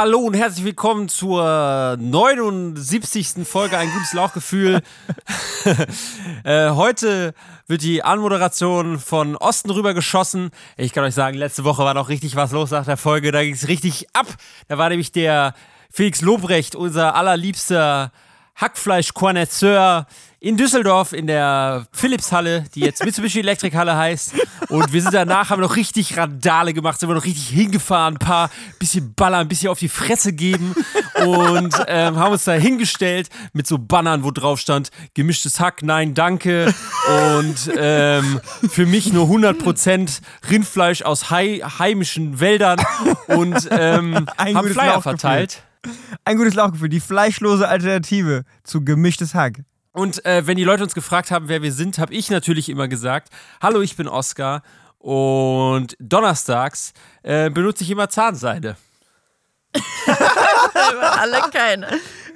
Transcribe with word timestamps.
Hallo 0.00 0.20
und 0.20 0.34
herzlich 0.34 0.64
willkommen 0.64 1.08
zur 1.08 1.96
79. 1.98 3.44
Folge 3.44 3.76
Ein 3.76 3.90
gutes 3.90 4.12
Lauchgefühl. 4.12 4.80
äh, 6.44 6.70
heute 6.70 7.34
wird 7.66 7.82
die 7.82 8.04
Anmoderation 8.04 9.00
von 9.00 9.34
Osten 9.34 9.70
rüber 9.70 9.94
geschossen. 9.94 10.52
Ich 10.76 10.92
kann 10.92 11.02
euch 11.02 11.16
sagen, 11.16 11.36
letzte 11.36 11.64
Woche 11.64 11.82
war 11.82 11.94
noch 11.94 12.10
richtig 12.10 12.36
was 12.36 12.52
los 12.52 12.70
nach 12.70 12.84
der 12.84 12.96
Folge. 12.96 13.32
Da 13.32 13.42
ging 13.42 13.54
es 13.54 13.66
richtig 13.66 14.06
ab. 14.12 14.28
Da 14.68 14.78
war 14.78 14.88
nämlich 14.88 15.10
der 15.10 15.54
Felix 15.90 16.20
Lobrecht, 16.20 16.76
unser 16.76 17.16
allerliebster 17.16 18.12
Hackfleisch-Connoisseur 18.54 20.06
in 20.40 20.56
Düsseldorf 20.56 21.12
in 21.12 21.26
der 21.26 21.86
Philips-Halle, 21.92 22.64
die 22.74 22.80
jetzt 22.80 23.04
Mitsubishi 23.04 23.40
Elektrik-Halle 23.40 23.96
heißt. 23.96 24.34
Und 24.68 24.92
wir 24.92 25.02
sind 25.02 25.12
danach, 25.12 25.50
haben 25.50 25.60
noch 25.60 25.74
richtig 25.74 26.16
Randale 26.16 26.74
gemacht, 26.74 27.00
sind 27.00 27.08
wir 27.08 27.14
noch 27.14 27.24
richtig 27.24 27.48
hingefahren, 27.48 28.14
ein 28.14 28.18
paar 28.18 28.50
bisschen 28.78 29.14
ballern, 29.14 29.40
ein 29.40 29.48
bisschen 29.48 29.68
auf 29.68 29.80
die 29.80 29.88
Fresse 29.88 30.32
geben 30.32 30.74
und 31.24 31.74
ähm, 31.88 32.16
haben 32.16 32.32
uns 32.32 32.44
da 32.44 32.52
hingestellt 32.52 33.30
mit 33.52 33.66
so 33.66 33.78
Bannern, 33.78 34.22
wo 34.22 34.30
drauf 34.30 34.60
stand, 34.60 34.90
gemischtes 35.14 35.58
Hack, 35.58 35.82
nein, 35.82 36.14
danke. 36.14 36.72
Und 37.08 37.70
ähm, 37.76 38.40
für 38.68 38.86
mich 38.86 39.12
nur 39.12 39.26
100% 39.26 40.20
Rindfleisch 40.50 41.02
aus 41.02 41.30
heimischen 41.30 42.38
Wäldern 42.38 42.78
und 43.26 43.68
ähm, 43.70 44.26
haben 44.36 44.68
Flyer 44.68 45.02
verteilt. 45.02 45.62
Ein 46.24 46.36
gutes 46.36 46.54
Lauchgefühl, 46.54 46.88
die 46.88 47.00
fleischlose 47.00 47.68
Alternative 47.68 48.44
zu 48.62 48.84
gemischtes 48.84 49.34
Hack. 49.34 49.62
Und 49.92 50.24
äh, 50.24 50.46
wenn 50.46 50.56
die 50.56 50.64
Leute 50.64 50.82
uns 50.82 50.94
gefragt 50.94 51.30
haben, 51.30 51.48
wer 51.48 51.62
wir 51.62 51.72
sind, 51.72 51.98
habe 51.98 52.14
ich 52.14 52.30
natürlich 52.30 52.68
immer 52.68 52.88
gesagt: 52.88 53.28
Hallo, 53.60 53.80
ich 53.80 53.96
bin 53.96 54.08
Oskar 54.08 54.62
und 54.98 55.96
donnerstags 56.00 56.92
äh, 57.22 57.50
benutze 57.50 57.84
ich 57.84 57.90
immer 57.90 58.08
Zahnseide. 58.08 58.76
Alle 61.18 61.40
keine. 61.52 61.88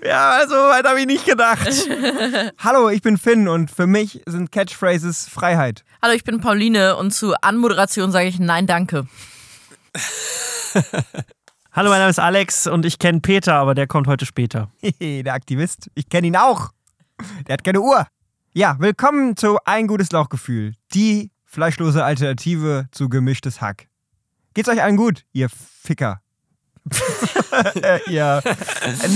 Ja, 0.05 0.45
so 0.48 0.55
weit 0.55 0.84
habe 0.84 1.00
ich 1.00 1.06
nicht 1.06 1.25
gedacht. 1.25 1.69
Hallo, 2.58 2.89
ich 2.89 3.03
bin 3.03 3.19
Finn 3.19 3.47
und 3.47 3.70
für 3.70 3.86
mich 3.86 4.20
sind 4.27 4.50
Catchphrases 4.50 5.28
Freiheit. 5.28 5.84
Hallo, 6.03 6.12
ich 6.14 6.25
bin 6.25 6.41
Pauline 6.41 6.97
und 6.97 7.12
zu 7.12 7.34
Anmoderation 7.41 8.11
sage 8.11 8.27
ich 8.27 8.41
Nein, 8.41 8.67
danke. 8.67 9.06
Hallo, 11.73 11.91
mein 11.91 12.00
Name 12.00 12.11
ist 12.11 12.19
Alex 12.19 12.67
und 12.67 12.84
ich 12.84 12.98
kenne 12.98 13.20
Peter, 13.20 13.55
aber 13.55 13.75
der 13.75 13.86
kommt 13.86 14.08
heute 14.08 14.27
später. 14.27 14.70
der 15.00 15.33
Aktivist. 15.33 15.91
Ich 15.95 16.08
kenne 16.08 16.27
ihn 16.27 16.36
auch. 16.36 16.70
Der 17.47 17.55
hat 17.55 17.65
keine 17.65 17.81
Uhr. 17.81 18.06
Ja, 18.55 18.77
willkommen 18.78 19.37
zu 19.37 19.59
Ein 19.65 19.87
gutes 19.87 20.12
Lauchgefühl. 20.12 20.75
Die 20.95 21.31
fleischlose 21.45 22.05
Alternative 22.05 22.87
zu 22.92 23.09
gemischtes 23.09 23.61
Hack. 23.61 23.89
Geht's 24.55 24.69
euch 24.69 24.83
allen 24.83 24.97
gut, 24.97 25.25
ihr 25.33 25.48
Ficker? 25.48 26.20
ihr 28.09 28.42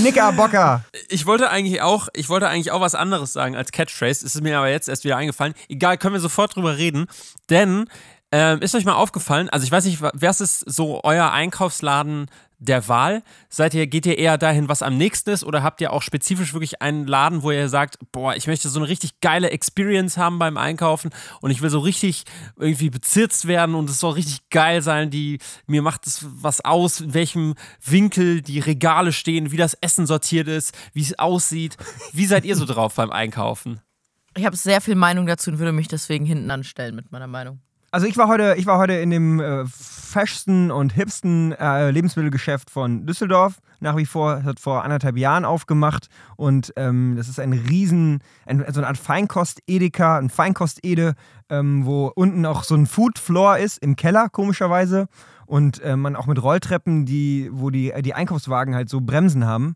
Nickerbocker. 0.01 0.83
Ich 1.09 1.25
wollte 1.25 1.49
eigentlich 1.49 1.81
auch, 1.81 2.07
ich 2.13 2.29
wollte 2.29 2.47
eigentlich 2.47 2.71
auch 2.71 2.81
was 2.81 2.95
anderes 2.95 3.33
sagen 3.33 3.55
als 3.55 3.71
Catchphrase. 3.71 4.25
Ist 4.25 4.41
mir 4.41 4.57
aber 4.57 4.69
jetzt 4.69 4.87
erst 4.87 5.03
wieder 5.03 5.17
eingefallen. 5.17 5.53
Egal, 5.67 5.97
können 5.97 6.13
wir 6.13 6.21
sofort 6.21 6.55
drüber 6.55 6.77
reden. 6.77 7.07
Denn 7.49 7.89
ähm, 8.31 8.61
ist 8.61 8.75
euch 8.75 8.85
mal 8.85 8.95
aufgefallen, 8.95 9.49
also 9.49 9.63
ich 9.63 9.71
weiß 9.71 9.85
nicht, 9.85 10.01
wer 10.01 10.29
ist 10.29 10.59
so 10.59 11.01
euer 11.03 11.31
Einkaufsladen 11.31 12.29
der 12.59 12.87
Wahl? 12.87 13.23
Seid 13.49 13.73
ihr, 13.73 13.87
geht 13.87 14.05
ihr 14.05 14.17
eher 14.17 14.37
dahin, 14.37 14.69
was 14.69 14.81
am 14.81 14.97
nächsten 14.97 15.29
ist, 15.29 15.43
oder 15.43 15.63
habt 15.63 15.81
ihr 15.81 15.93
auch 15.93 16.01
spezifisch 16.01 16.53
wirklich 16.53 16.81
einen 16.81 17.07
Laden, 17.07 17.43
wo 17.43 17.51
ihr 17.51 17.69
sagt, 17.69 17.99
boah, 18.11 18.35
ich 18.35 18.47
möchte 18.47 18.69
so 18.69 18.79
eine 18.79 18.89
richtig 18.89 19.19
geile 19.21 19.51
Experience 19.51 20.17
haben 20.17 20.39
beim 20.39 20.57
Einkaufen 20.57 21.11
und 21.41 21.51
ich 21.51 21.61
will 21.61 21.69
so 21.69 21.79
richtig 21.79 22.23
irgendwie 22.57 22.89
bezirzt 22.89 23.47
werden 23.47 23.75
und 23.75 23.89
es 23.89 23.99
soll 23.99 24.13
richtig 24.13 24.49
geil 24.49 24.81
sein, 24.81 25.09
die, 25.09 25.39
mir 25.67 25.81
macht 25.81 26.07
es 26.07 26.25
was 26.27 26.63
aus, 26.63 27.01
in 27.01 27.13
welchem 27.13 27.55
Winkel 27.83 28.41
die 28.41 28.59
Regale 28.59 29.13
stehen, 29.13 29.51
wie 29.51 29.57
das 29.57 29.75
Essen 29.75 30.07
sortiert 30.07 30.47
ist, 30.47 30.75
wie 30.93 31.01
es 31.01 31.17
aussieht. 31.19 31.77
Wie 32.13 32.25
seid 32.25 32.45
ihr 32.45 32.55
so 32.55 32.65
drauf 32.65 32.95
beim 32.95 33.11
Einkaufen? 33.11 33.81
Ich 34.35 34.45
habe 34.45 34.55
sehr 34.55 34.81
viel 34.81 34.95
Meinung 34.95 35.25
dazu 35.25 35.49
und 35.49 35.59
würde 35.59 35.71
mich 35.71 35.87
deswegen 35.87 36.25
hinten 36.25 36.51
anstellen 36.51 36.95
mit 36.95 37.11
meiner 37.11 37.27
Meinung. 37.27 37.59
Also 37.89 38.05
ich 38.05 38.17
war 38.17 38.27
heute, 38.27 38.55
ich 38.57 38.65
war 38.65 38.79
heute 38.79 38.93
in 38.93 39.09
dem 39.09 39.39
äh, 39.39 39.65
fashionsten 39.65 40.71
und 40.71 40.93
hipsten 40.93 41.53
äh, 41.53 41.89
Lebensmittelgeschäft 41.89 42.69
von 42.69 43.05
Düsseldorf. 43.05 43.59
Nach 43.79 43.95
wie 43.95 44.05
vor, 44.05 44.43
hat 44.43 44.59
vor 44.59 44.83
anderthalb 44.83 45.17
Jahren 45.17 45.45
aufgemacht 45.45 46.07
und 46.35 46.73
ähm, 46.77 47.13
das 47.15 47.29
ist 47.29 47.39
ein 47.39 47.53
riesen, 47.53 48.23
ein, 48.47 48.65
so 48.73 48.79
eine 48.79 48.87
Art 48.87 48.97
Feinkost-Edeka, 48.97 50.17
ein 50.17 50.31
Feinkost-Ede, 50.31 51.13
ähm, 51.49 51.85
wo 51.85 52.11
unten 52.15 52.45
auch 52.47 52.63
so 52.63 52.73
ein 52.73 52.87
Food-Floor 52.87 53.59
ist, 53.59 53.77
im 53.77 53.95
Keller 53.95 54.29
komischerweise 54.29 55.07
und 55.45 55.79
äh, 55.83 55.95
man 55.95 56.15
auch 56.15 56.25
mit 56.25 56.41
Rolltreppen, 56.41 57.05
die, 57.05 57.49
wo 57.53 57.69
die, 57.69 57.93
die 58.01 58.15
Einkaufswagen 58.15 58.73
halt 58.73 58.89
so 58.89 58.99
Bremsen 58.99 59.45
haben 59.45 59.75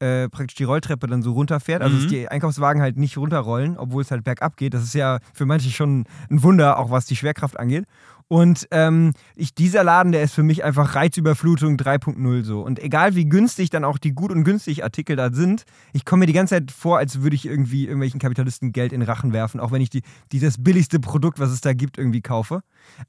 äh, 0.00 0.28
praktisch 0.28 0.56
die 0.56 0.64
Rolltreppe 0.64 1.06
dann 1.06 1.22
so 1.22 1.32
runterfährt. 1.32 1.82
Also, 1.82 1.96
mhm. 1.96 2.02
dass 2.02 2.10
die 2.10 2.28
Einkaufswagen 2.28 2.82
halt 2.82 2.96
nicht 2.96 3.16
runterrollen, 3.16 3.76
obwohl 3.76 4.02
es 4.02 4.10
halt 4.10 4.24
bergab 4.24 4.56
geht. 4.56 4.74
Das 4.74 4.82
ist 4.82 4.94
ja 4.94 5.18
für 5.32 5.46
manche 5.46 5.70
schon 5.70 6.04
ein 6.30 6.42
Wunder, 6.42 6.78
auch 6.78 6.90
was 6.90 7.06
die 7.06 7.16
Schwerkraft 7.16 7.58
angeht. 7.58 7.84
Und 8.30 8.68
ähm, 8.72 9.14
ich, 9.36 9.54
dieser 9.54 9.82
Laden, 9.82 10.12
der 10.12 10.22
ist 10.22 10.34
für 10.34 10.42
mich 10.42 10.62
einfach 10.62 10.94
Reizüberflutung 10.94 11.76
3.0 11.76 12.44
so. 12.44 12.60
Und 12.60 12.78
egal 12.78 13.14
wie 13.14 13.24
günstig 13.24 13.70
dann 13.70 13.84
auch 13.84 13.96
die 13.96 14.12
gut 14.12 14.30
und 14.30 14.44
günstig 14.44 14.84
Artikel 14.84 15.16
da 15.16 15.32
sind, 15.32 15.64
ich 15.94 16.04
komme 16.04 16.20
mir 16.20 16.26
die 16.26 16.34
ganze 16.34 16.56
Zeit 16.56 16.70
vor, 16.70 16.98
als 16.98 17.22
würde 17.22 17.36
ich 17.36 17.46
irgendwie 17.46 17.84
irgendwelchen 17.84 18.20
Kapitalisten 18.20 18.72
Geld 18.72 18.92
in 18.92 19.00
Rachen 19.00 19.32
werfen, 19.32 19.60
auch 19.60 19.72
wenn 19.72 19.80
ich 19.80 19.88
die, 19.88 20.02
die 20.30 20.40
das 20.40 20.62
billigste 20.62 21.00
Produkt, 21.00 21.38
was 21.38 21.50
es 21.50 21.62
da 21.62 21.72
gibt, 21.72 21.96
irgendwie 21.96 22.20
kaufe. 22.20 22.60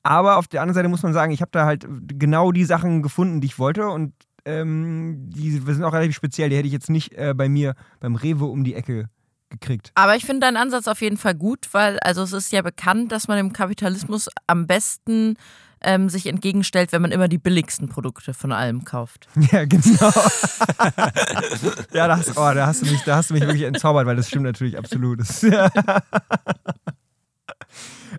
Aber 0.03 0.37
auf 0.37 0.47
der 0.47 0.61
anderen 0.61 0.75
Seite 0.75 0.87
muss 0.87 1.03
man 1.03 1.11
sagen, 1.11 1.33
ich 1.33 1.41
habe 1.41 1.51
da 1.51 1.65
halt 1.65 1.85
genau 2.17 2.53
die 2.53 2.65
Sachen 2.65 3.03
gefunden, 3.03 3.41
die 3.41 3.47
ich 3.47 3.59
wollte 3.59 3.89
und 3.89 4.13
ähm, 4.49 5.29
die 5.29 5.51
sind 5.51 5.83
auch 5.83 5.93
relativ 5.93 6.15
speziell. 6.15 6.49
Die 6.49 6.57
hätte 6.57 6.67
ich 6.67 6.73
jetzt 6.73 6.89
nicht 6.89 7.13
äh, 7.13 7.33
bei 7.35 7.49
mir 7.49 7.75
beim 7.99 8.15
Rewe 8.15 8.45
um 8.45 8.63
die 8.63 8.75
Ecke 8.75 9.09
gekriegt. 9.49 9.91
Aber 9.95 10.15
ich 10.15 10.25
finde 10.25 10.41
deinen 10.41 10.57
Ansatz 10.57 10.87
auf 10.87 11.01
jeden 11.01 11.17
Fall 11.17 11.35
gut, 11.35 11.67
weil 11.71 11.99
also 11.99 12.23
es 12.23 12.33
ist 12.33 12.51
ja 12.51 12.61
bekannt, 12.61 13.11
dass 13.11 13.27
man 13.27 13.37
dem 13.37 13.53
Kapitalismus 13.53 14.29
am 14.47 14.67
besten 14.67 15.37
ähm, 15.81 16.09
sich 16.09 16.27
entgegenstellt, 16.27 16.91
wenn 16.91 17.01
man 17.01 17.11
immer 17.11 17.27
die 17.27 17.37
billigsten 17.37 17.89
Produkte 17.89 18.33
von 18.33 18.51
allem 18.51 18.83
kauft. 18.83 19.27
Ja, 19.51 19.65
genau. 19.65 20.11
ja, 21.93 22.07
das, 22.07 22.37
oh, 22.37 22.53
da, 22.53 22.67
hast 22.67 22.81
du 22.81 22.85
mich, 22.87 23.01
da 23.03 23.15
hast 23.17 23.29
du 23.29 23.33
mich 23.33 23.43
wirklich 23.43 23.63
entzaubert, 23.63 24.05
weil 24.05 24.15
das 24.15 24.27
stimmt 24.27 24.43
natürlich 24.43 24.77
absolut. 24.77 25.19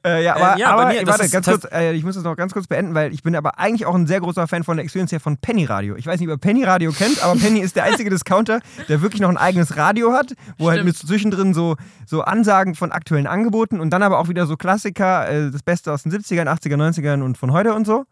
Äh, 0.04 0.24
ja, 0.24 0.36
aber, 0.36 0.56
äh, 0.56 0.60
ja, 0.60 0.70
aber 0.70 0.86
mir, 0.86 1.06
warte, 1.06 1.28
ganz 1.28 1.46
kurz, 1.46 1.66
äh, 1.72 1.92
ich 1.94 2.04
muss 2.04 2.14
das 2.14 2.24
noch 2.24 2.36
ganz 2.36 2.52
kurz 2.52 2.66
beenden, 2.66 2.94
weil 2.94 3.12
ich 3.12 3.22
bin 3.22 3.34
aber 3.34 3.58
eigentlich 3.58 3.86
auch 3.86 3.94
ein 3.94 4.06
sehr 4.06 4.20
großer 4.20 4.46
Fan 4.46 4.64
von 4.64 4.76
der 4.76 4.84
Experience 4.84 5.10
hier 5.10 5.20
von 5.20 5.36
Penny 5.36 5.64
Radio. 5.64 5.96
Ich 5.96 6.06
weiß 6.06 6.20
nicht, 6.20 6.28
ob 6.28 6.34
ihr 6.34 6.38
Penny 6.38 6.64
Radio 6.64 6.92
kennt, 6.92 7.22
aber 7.22 7.38
Penny 7.38 7.60
ist 7.60 7.76
der 7.76 7.84
einzige 7.84 8.10
Discounter, 8.10 8.60
der 8.88 9.02
wirklich 9.02 9.20
noch 9.20 9.28
ein 9.28 9.36
eigenes 9.36 9.76
Radio 9.76 10.12
hat, 10.12 10.34
wo 10.58 10.64
Stimmt. 10.64 10.70
halt 10.70 10.84
mit 10.84 10.96
zwischendrin 10.96 11.54
so, 11.54 11.76
so 12.06 12.22
Ansagen 12.22 12.74
von 12.74 12.92
aktuellen 12.92 13.26
Angeboten 13.26 13.80
und 13.80 13.90
dann 13.90 14.02
aber 14.02 14.18
auch 14.18 14.28
wieder 14.28 14.46
so 14.46 14.56
Klassiker, 14.56 15.28
äh, 15.28 15.50
das 15.50 15.62
Beste 15.62 15.92
aus 15.92 16.04
den 16.04 16.12
70ern, 16.12 16.46
80er, 16.46 16.76
90ern 16.76 17.22
und 17.22 17.36
von 17.36 17.52
heute 17.52 17.74
und 17.74 17.86
so. 17.86 18.04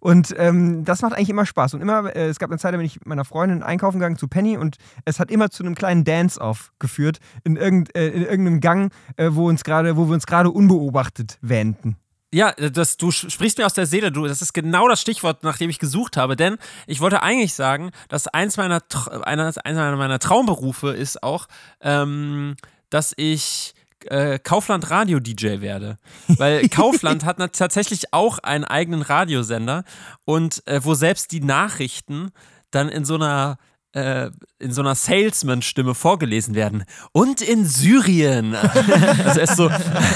Und 0.00 0.34
ähm, 0.38 0.84
das 0.84 1.02
macht 1.02 1.12
eigentlich 1.12 1.30
immer 1.30 1.46
Spaß. 1.46 1.74
Und 1.74 1.82
immer, 1.82 2.14
äh, 2.16 2.28
es 2.28 2.38
gab 2.38 2.50
eine 2.50 2.58
Zeit, 2.58 2.72
da 2.72 2.78
bin 2.78 2.86
ich 2.86 2.96
mit 2.96 3.06
meiner 3.06 3.24
Freundin 3.24 3.62
einkaufen 3.62 3.98
gegangen 3.98 4.16
zu 4.16 4.28
Penny 4.28 4.56
und 4.56 4.76
es 5.04 5.20
hat 5.20 5.30
immer 5.30 5.50
zu 5.50 5.62
einem 5.62 5.74
kleinen 5.74 6.04
Dance-Off 6.04 6.72
geführt 6.78 7.18
in, 7.44 7.56
irgend, 7.56 7.94
äh, 7.94 8.08
in 8.08 8.22
irgendeinem 8.22 8.60
Gang, 8.60 8.92
äh, 9.16 9.28
wo, 9.32 9.48
uns 9.48 9.62
grade, 9.62 9.96
wo 9.96 10.06
wir 10.08 10.14
uns 10.14 10.26
gerade 10.26 10.50
unbeobachtet 10.50 11.38
wähnten. 11.42 11.96
Ja, 12.32 12.52
das, 12.52 12.96
du 12.96 13.10
sprichst 13.10 13.58
mir 13.58 13.66
aus 13.66 13.74
der 13.74 13.86
Seele, 13.86 14.12
du, 14.12 14.24
das 14.24 14.40
ist 14.40 14.52
genau 14.52 14.88
das 14.88 15.00
Stichwort, 15.00 15.42
nach 15.42 15.58
dem 15.58 15.68
ich 15.68 15.80
gesucht 15.80 16.16
habe, 16.16 16.36
denn 16.36 16.58
ich 16.86 17.00
wollte 17.00 17.24
eigentlich 17.24 17.54
sagen, 17.54 17.90
dass 18.08 18.28
eins 18.28 18.56
meiner, 18.56 18.82
eines, 19.22 19.58
einer 19.58 19.96
meiner 19.96 20.20
Traumberufe 20.20 20.90
ist 20.90 21.24
auch, 21.24 21.48
ähm, 21.80 22.54
dass 22.88 23.12
ich 23.16 23.74
äh, 24.06 24.38
Kaufland 24.38 24.90
Radio 24.90 25.20
DJ 25.20 25.60
werde. 25.60 25.98
Weil 26.28 26.68
Kaufland 26.70 27.24
hat 27.24 27.38
tatsächlich 27.52 28.12
auch 28.12 28.38
einen 28.38 28.64
eigenen 28.64 29.02
Radiosender 29.02 29.84
und 30.24 30.66
äh, 30.66 30.84
wo 30.84 30.94
selbst 30.94 31.32
die 31.32 31.40
Nachrichten 31.40 32.30
dann 32.70 32.88
in 32.88 33.04
so 33.04 33.16
einer 33.16 33.58
äh, 33.92 34.30
in 34.58 34.72
so 34.72 34.82
einer 34.82 34.94
Salesman-Stimme 34.94 35.94
vorgelesen 35.94 36.54
werden. 36.54 36.84
Und 37.12 37.40
in 37.40 37.64
Syrien. 37.64 38.54
also 39.24 39.40
es 39.40 39.50
ist 39.50 39.56
so, 39.56 39.70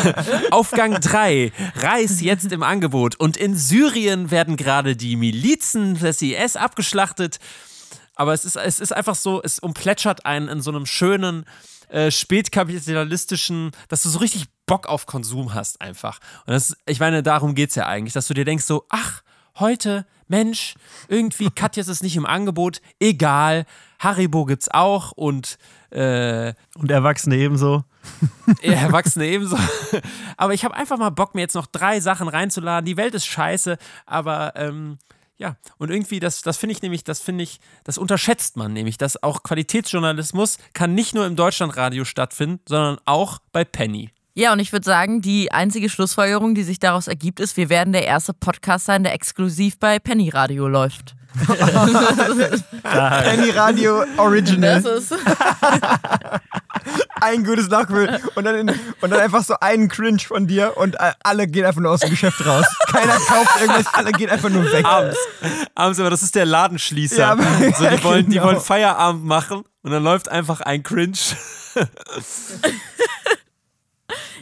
Aufgang 0.51 1.01
3, 1.01 1.53
Reis 1.77 2.21
jetzt 2.21 2.53
im 2.53 2.63
Angebot. 2.63 3.17
Und 3.17 3.37
in 3.37 3.57
Syrien 3.57 4.31
werden 4.31 4.57
gerade 4.57 4.97
die 4.97 5.17
Milizen 5.17 5.99
des 5.99 6.23
IS 6.23 6.57
abgeschlachtet. 6.57 7.39
Aber 8.15 8.33
es 8.33 8.45
ist, 8.45 8.57
es 8.57 8.79
ist 8.79 8.93
einfach 8.93 9.17
so, 9.17 9.43
es 9.43 9.59
umplätschert 9.59 10.25
einen 10.25 10.49
in 10.49 10.61
so 10.61 10.71
einem 10.71 10.87
schönen, 10.87 11.45
äh, 11.94 12.11
spätkapitalistischen, 12.11 13.70
dass 13.88 14.02
du 14.02 14.08
so 14.08 14.19
richtig 14.19 14.46
Bock 14.67 14.88
auf 14.88 15.06
Konsum 15.06 15.55
hast 15.55 15.81
einfach. 15.81 16.19
Und 16.44 16.52
das, 16.52 16.76
ich 16.87 16.99
meine, 16.99 17.23
darum 17.23 17.55
geht 17.55 17.70
es 17.70 17.76
ja 17.76 17.87
eigentlich, 17.87 18.14
dass 18.14 18.26
du 18.26 18.35
dir 18.35 18.44
denkst 18.44 18.64
so, 18.64 18.85
ach, 18.88 19.23
heute, 19.61 20.05
Mensch, 20.26 20.75
irgendwie 21.06 21.50
Katjas 21.55 21.87
ist 21.87 22.02
nicht 22.02 22.17
im 22.17 22.26
Angebot, 22.26 22.81
egal, 22.99 23.64
Haribo 24.00 24.44
gibt's 24.44 24.69
auch 24.69 25.12
und 25.12 25.56
äh, 25.91 26.55
und 26.75 26.91
Erwachsene 26.91 27.37
ebenso. 27.37 27.85
Erwachsene 28.62 29.26
ebenso. 29.29 29.56
Aber 30.37 30.52
ich 30.52 30.64
habe 30.64 30.75
einfach 30.75 30.99
mal 30.99 31.11
Bock, 31.11 31.37
mir 31.37 31.43
jetzt 31.43 31.55
noch 31.55 31.67
drei 31.67 32.00
Sachen 32.00 32.26
reinzuladen. 32.26 32.87
Die 32.87 32.96
Welt 32.96 33.14
ist 33.14 33.26
scheiße, 33.26 33.79
aber 34.05 34.55
ähm, 34.56 34.99
Ja, 35.37 35.57
und 35.79 35.91
irgendwie, 35.91 36.21
das, 36.21 36.43
das 36.43 36.57
finde 36.57 36.75
ich 36.75 36.83
nämlich, 36.83 37.03
das 37.03 37.21
finde 37.21 37.43
ich, 37.43 37.59
das 37.83 37.99
unterschätzt 37.99 38.57
man 38.57 38.73
nämlich, 38.73 38.99
dass 38.99 39.21
auch 39.23 39.43
Qualitätsjournalismus 39.43 40.59
kann 40.75 40.95
nicht 40.95 41.15
nur 41.15 41.27
im 41.27 41.35
Deutschlandradio 41.35 42.05
stattfinden, 42.05 42.61
sondern 42.69 42.99
auch 43.05 43.41
bei 43.53 43.65
Penny. 43.65 44.11
Ja, 44.37 44.53
und 44.53 44.59
ich 44.59 44.73
würde 44.73 44.85
sagen, 44.85 45.23
die 45.23 45.53
einzige 45.53 45.89
Schlussfolgerung, 45.89 46.55
die 46.55 46.65
sich 46.65 46.79
daraus 46.81 47.07
ergibt, 47.07 47.41
ist, 47.41 47.57
wir 47.57 47.69
werden 47.69 47.93
der 47.93 48.05
erste 48.05 48.33
Podcast 48.33 48.87
sein, 48.87 49.03
der 49.05 49.13
exklusiv 49.13 49.79
bei 49.79 49.99
Penny 49.99 50.29
Radio 50.29 50.69
läuft. 50.69 51.15
Penny 52.83 53.51
Radio 53.51 54.05
Original. 54.17 54.83
Das 54.83 55.11
ist. 55.11 55.15
ein 57.25 57.44
gutes 57.44 57.69
Nachgefühl 57.69 58.21
und 58.35 58.44
dann, 58.44 58.55
in, 58.55 58.69
und 59.00 59.11
dann 59.11 59.21
einfach 59.21 59.43
so 59.43 59.55
einen 59.61 59.88
Cringe 59.88 60.21
von 60.21 60.47
dir 60.47 60.76
und 60.76 60.94
äh, 60.97 61.12
alle 61.23 61.47
gehen 61.47 61.65
einfach 61.65 61.81
nur 61.81 61.93
aus 61.93 62.00
dem 62.00 62.11
Geschäft 62.11 62.44
raus. 62.47 62.67
Keiner 62.87 63.15
kauft 63.15 63.61
irgendwas, 63.61 63.93
alle 63.94 64.12
gehen 64.12 64.31
einfach 64.31 64.50
nur 64.50 64.71
weg. 64.71 64.85
Abends. 64.85 65.19
Abends, 65.75 66.00
aber 66.00 66.11
das 66.11 66.23
ist 66.23 66.35
der 66.35 66.47
Ladenschließer. 66.47 67.19
Ja, 67.19 67.37
so, 67.76 67.88
die, 67.88 68.05
wollen, 68.05 68.26
die 68.26 68.32
genau. 68.32 68.47
wollen 68.47 68.61
Feierabend 68.61 69.25
machen 69.25 69.65
und 69.82 69.91
dann 69.91 70.03
läuft 70.03 70.29
einfach 70.29 70.61
ein 70.61 70.82
Cringe. 70.82 71.19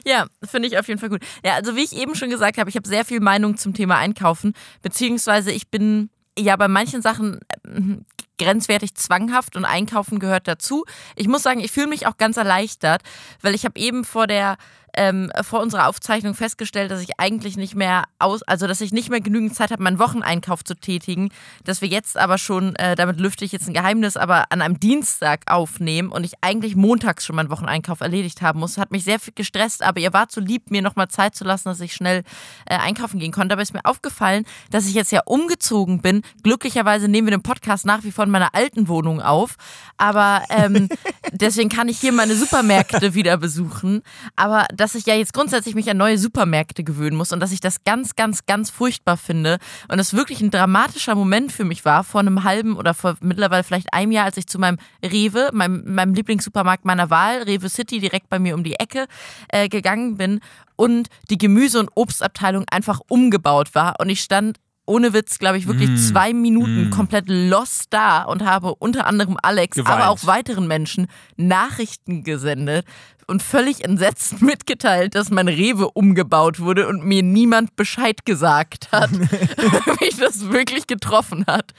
Ja, 0.05 0.27
finde 0.43 0.69
ich 0.69 0.79
auf 0.79 0.89
jeden 0.89 0.99
Fall 0.99 1.11
gut. 1.11 1.23
Ja, 1.45 1.55
also 1.55 1.77
wie 1.77 1.85
ich 1.85 1.95
eben 1.95 2.15
schon 2.15 2.31
gesagt 2.31 2.59
habe, 2.59 2.69
ich 2.69 2.77
habe 2.77 2.89
sehr 2.89 3.05
viel 3.05 3.21
Meinung 3.21 3.57
zum 3.57 3.73
Thema 3.73 3.99
Einkaufen, 3.99 4.53
beziehungsweise 4.83 5.53
ich 5.53 5.69
bin 5.69 6.11
ja 6.37 6.57
bei 6.57 6.69
manchen 6.69 7.03
Sachen 7.03 7.41
ähm, 7.65 8.05
grenzwertig 8.43 8.95
zwanghaft 8.95 9.57
und 9.57 9.65
Einkaufen 9.65 10.19
gehört 10.19 10.49
dazu. 10.49 10.85
Ich 11.17 11.29
muss 11.29 11.43
sagen, 11.43 11.61
ich 11.61 11.73
fühle 11.73 11.89
mich 11.89 12.07
auch 12.07 12.17
ganz 12.17 12.37
erleichtert, 12.37 13.03
weil 13.41 13.55
ich 13.55 13.65
habe 13.65 13.79
eben 13.79 14.05
vor 14.05 14.27
der 14.27 14.57
ähm, 14.95 15.31
vor 15.43 15.61
unserer 15.61 15.89
Aufzeichnung 15.89 16.35
festgestellt, 16.35 16.91
dass 16.91 17.01
ich 17.01 17.19
eigentlich 17.19 17.57
nicht 17.57 17.75
mehr 17.75 18.05
aus, 18.19 18.43
also 18.43 18.67
dass 18.67 18.81
ich 18.81 18.93
nicht 18.93 19.11
mehr 19.11 19.21
genügend 19.21 19.55
Zeit 19.55 19.71
habe, 19.71 19.83
meinen 19.83 19.99
Wocheneinkauf 19.99 20.65
zu 20.65 20.75
tätigen, 20.75 21.31
dass 21.65 21.81
wir 21.81 21.89
jetzt 21.89 22.17
aber 22.17 22.39
schon, 22.39 22.77
äh, 22.77 22.95
damit 22.95 23.19
lüfte 23.21 23.45
ich 23.45 23.53
jetzt 23.53 23.69
ein 23.69 23.75
Geheimnis, 23.75 24.17
aber 24.17 24.47
an 24.51 24.63
einem 24.63 24.79
Dienstag 24.81 25.43
aufnehmen 25.47 26.11
und 26.11 26.25
ich 26.25 26.35
eigentlich 26.41 26.77
montags 26.77 27.25
schon 27.25 27.37
meinen 27.37 27.51
Wocheneinkauf 27.51 28.01
erledigt 28.01 28.43
haben 28.43 28.61
muss. 28.61 28.79
Hat 28.79 28.91
mich 28.91 29.05
sehr 29.05 29.19
viel 29.19 29.35
gestresst, 29.35 29.83
aber 29.83 30.01
ihr 30.01 30.13
wart 30.13 30.33
so 30.33 30.41
lieb, 30.41 30.71
mir 30.71 30.83
nochmal 30.83 31.09
Zeit 31.09 31.35
zu 31.35 31.45
lassen, 31.45 31.69
dass 31.69 31.81
ich 31.81 31.95
schnell 31.95 32.23
äh, 32.67 32.77
einkaufen 32.77 33.19
gehen 33.19 33.33
konnte. 33.33 33.55
Aber 33.55 33.63
ist 33.63 33.75
mir 33.75 33.85
aufgefallen, 33.85 34.45
dass 34.71 34.87
ich 34.87 34.95
jetzt 34.95 35.13
ja 35.13 35.21
umgezogen 35.25 36.01
bin. 36.03 36.23
Glücklicherweise 36.43 37.09
nehmen 37.09 37.29
wir 37.29 37.37
den 37.37 37.43
Podcast 37.43 37.87
nach 37.87 38.05
wie 38.05 38.13
vor 38.13 38.25
in 38.25 38.31
meiner 38.31 38.55
alten 38.55 38.89
Wohnung 38.89 39.21
auf, 39.21 39.57
aber 39.97 40.43
ähm, 40.51 40.89
deswegen 41.33 41.69
kann 41.69 41.89
ich 41.89 41.99
hier 41.99 42.13
meine 42.13 42.37
Supermärkte 42.37 43.15
wieder 43.15 43.37
besuchen. 43.37 44.03
Aber 44.37 44.67
dass 44.75 44.95
ich 44.95 45.07
ja 45.07 45.15
jetzt 45.15 45.33
grundsätzlich 45.33 45.75
mich 45.75 45.91
an 45.91 45.97
neue 45.97 46.19
Supermärkte 46.19 46.85
gewöhnen 46.85 47.17
muss 47.17 47.33
und 47.33 47.41
dass 47.41 47.53
ich 47.53 47.61
das 47.61 47.85
ganz, 47.85 48.15
ganz, 48.15 48.47
ganz 48.47 48.71
furchtbar 48.71 49.17
finde 49.17 49.59
und 49.89 49.99
es 49.99 50.15
wirklich 50.15 50.41
ein 50.41 50.51
dramatischer 50.51 51.15
Moment 51.15 51.53
für 51.53 51.65
mich 51.65 51.85
war, 51.85 52.05
vor 52.05 52.21
einem 52.21 52.45
halben 52.45 52.77
oder 52.77 52.95
vor 52.95 53.17
mittlerweile 53.21 53.65
vielleicht 53.65 53.93
einem 53.93 54.13
Jahr, 54.13 54.27
als 54.27 54.37
ich 54.37 54.47
zu 54.47 54.59
meinem 54.59 54.79
Rewe, 55.05 55.51
meinem, 55.53 55.95
meinem 55.95 56.15
Lieblingssupermarkt 56.15 56.85
meiner 56.85 57.11
Wahl, 57.11 57.43
Rewe 57.43 57.69
City, 57.69 57.99
direkt 57.99 58.29
bei 58.29 58.39
mir 58.39 58.55
um 58.55 58.65
die 58.65 58.75
Ecke, 58.75 59.07
äh, 59.49 59.69
gegangen 59.69 60.17
bin 60.17 60.41
und 60.77 61.09
die 61.31 61.39
Gemüse- 61.39 61.81
und 61.81 61.91
Obstabteilung 61.95 62.65
einfach 62.71 63.01
umgebaut 63.09 63.75
war 63.75 63.97
und 64.01 64.09
ich 64.09 64.21
stand 64.21 64.59
ohne 64.85 65.13
Witz, 65.13 65.39
glaube 65.39 65.59
ich, 65.59 65.67
wirklich 65.69 65.91
zwei 66.09 66.33
Minuten 66.33 66.91
komplett 66.91 67.25
lost 67.29 67.87
da 67.91 68.23
und 68.25 68.45
habe 68.45 68.75
unter 68.75 69.07
anderem 69.07 69.37
Alex, 69.43 69.77
Geweint. 69.77 69.95
aber 70.01 70.11
auch 70.11 70.27
weiteren 70.27 70.67
Menschen 70.67 71.07
Nachrichten 71.37 72.25
gesendet 72.25 72.85
und 73.27 73.43
völlig 73.43 73.85
entsetzt 73.85 74.43
mitgeteilt, 74.43 75.15
dass 75.15 75.31
mein 75.31 75.49
Rewe 75.49 75.89
umgebaut 75.91 76.59
wurde 76.61 76.89
und 76.89 77.05
mir 77.05 77.23
niemand 77.23 77.77
Bescheid 77.77 78.25
gesagt 78.25 78.89
hat, 78.93 79.11
wie 79.21 80.05
mich 80.05 80.17
das 80.17 80.51
wirklich 80.51 80.87
getroffen 80.87 81.45
hat. 81.47 81.73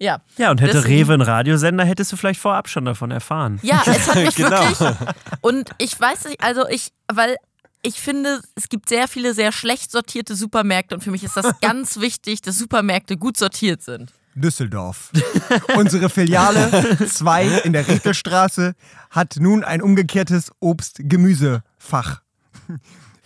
Ja. 0.00 0.20
Ja, 0.36 0.50
und 0.52 0.60
hätte 0.60 0.74
Deswegen- 0.74 0.94
Rewe 1.02 1.12
einen 1.14 1.22
Radiosender, 1.22 1.84
hättest 1.84 2.12
du 2.12 2.16
vielleicht 2.16 2.40
vorab 2.40 2.68
schon 2.68 2.84
davon 2.84 3.10
erfahren. 3.10 3.58
Ja, 3.62 3.82
es 3.84 4.08
hat 4.08 4.16
mich 4.16 4.36
Genau. 4.36 4.50
wirklich. 4.50 4.96
Und 5.40 5.70
ich 5.78 6.00
weiß 6.00 6.26
nicht, 6.26 6.40
also 6.42 6.68
ich, 6.68 6.90
weil 7.12 7.36
ich 7.82 8.00
finde, 8.00 8.40
es 8.54 8.68
gibt 8.68 8.88
sehr 8.88 9.08
viele 9.08 9.34
sehr 9.34 9.52
schlecht 9.52 9.90
sortierte 9.90 10.34
Supermärkte 10.34 10.94
und 10.94 11.02
für 11.04 11.10
mich 11.10 11.22
ist 11.24 11.36
das 11.36 11.46
ganz 11.60 11.98
wichtig, 12.00 12.40
dass 12.42 12.58
Supermärkte 12.58 13.16
gut 13.16 13.36
sortiert 13.36 13.82
sind. 13.82 14.12
Düsseldorf. 14.34 15.10
Unsere 15.76 16.08
Filiale 16.08 16.96
2 17.08 17.46
in 17.64 17.72
der 17.72 17.86
Richterstraße 17.88 18.74
hat 19.10 19.36
nun 19.40 19.64
ein 19.64 19.82
umgekehrtes 19.82 20.52
Obst-Gemüsefach. 20.60 22.22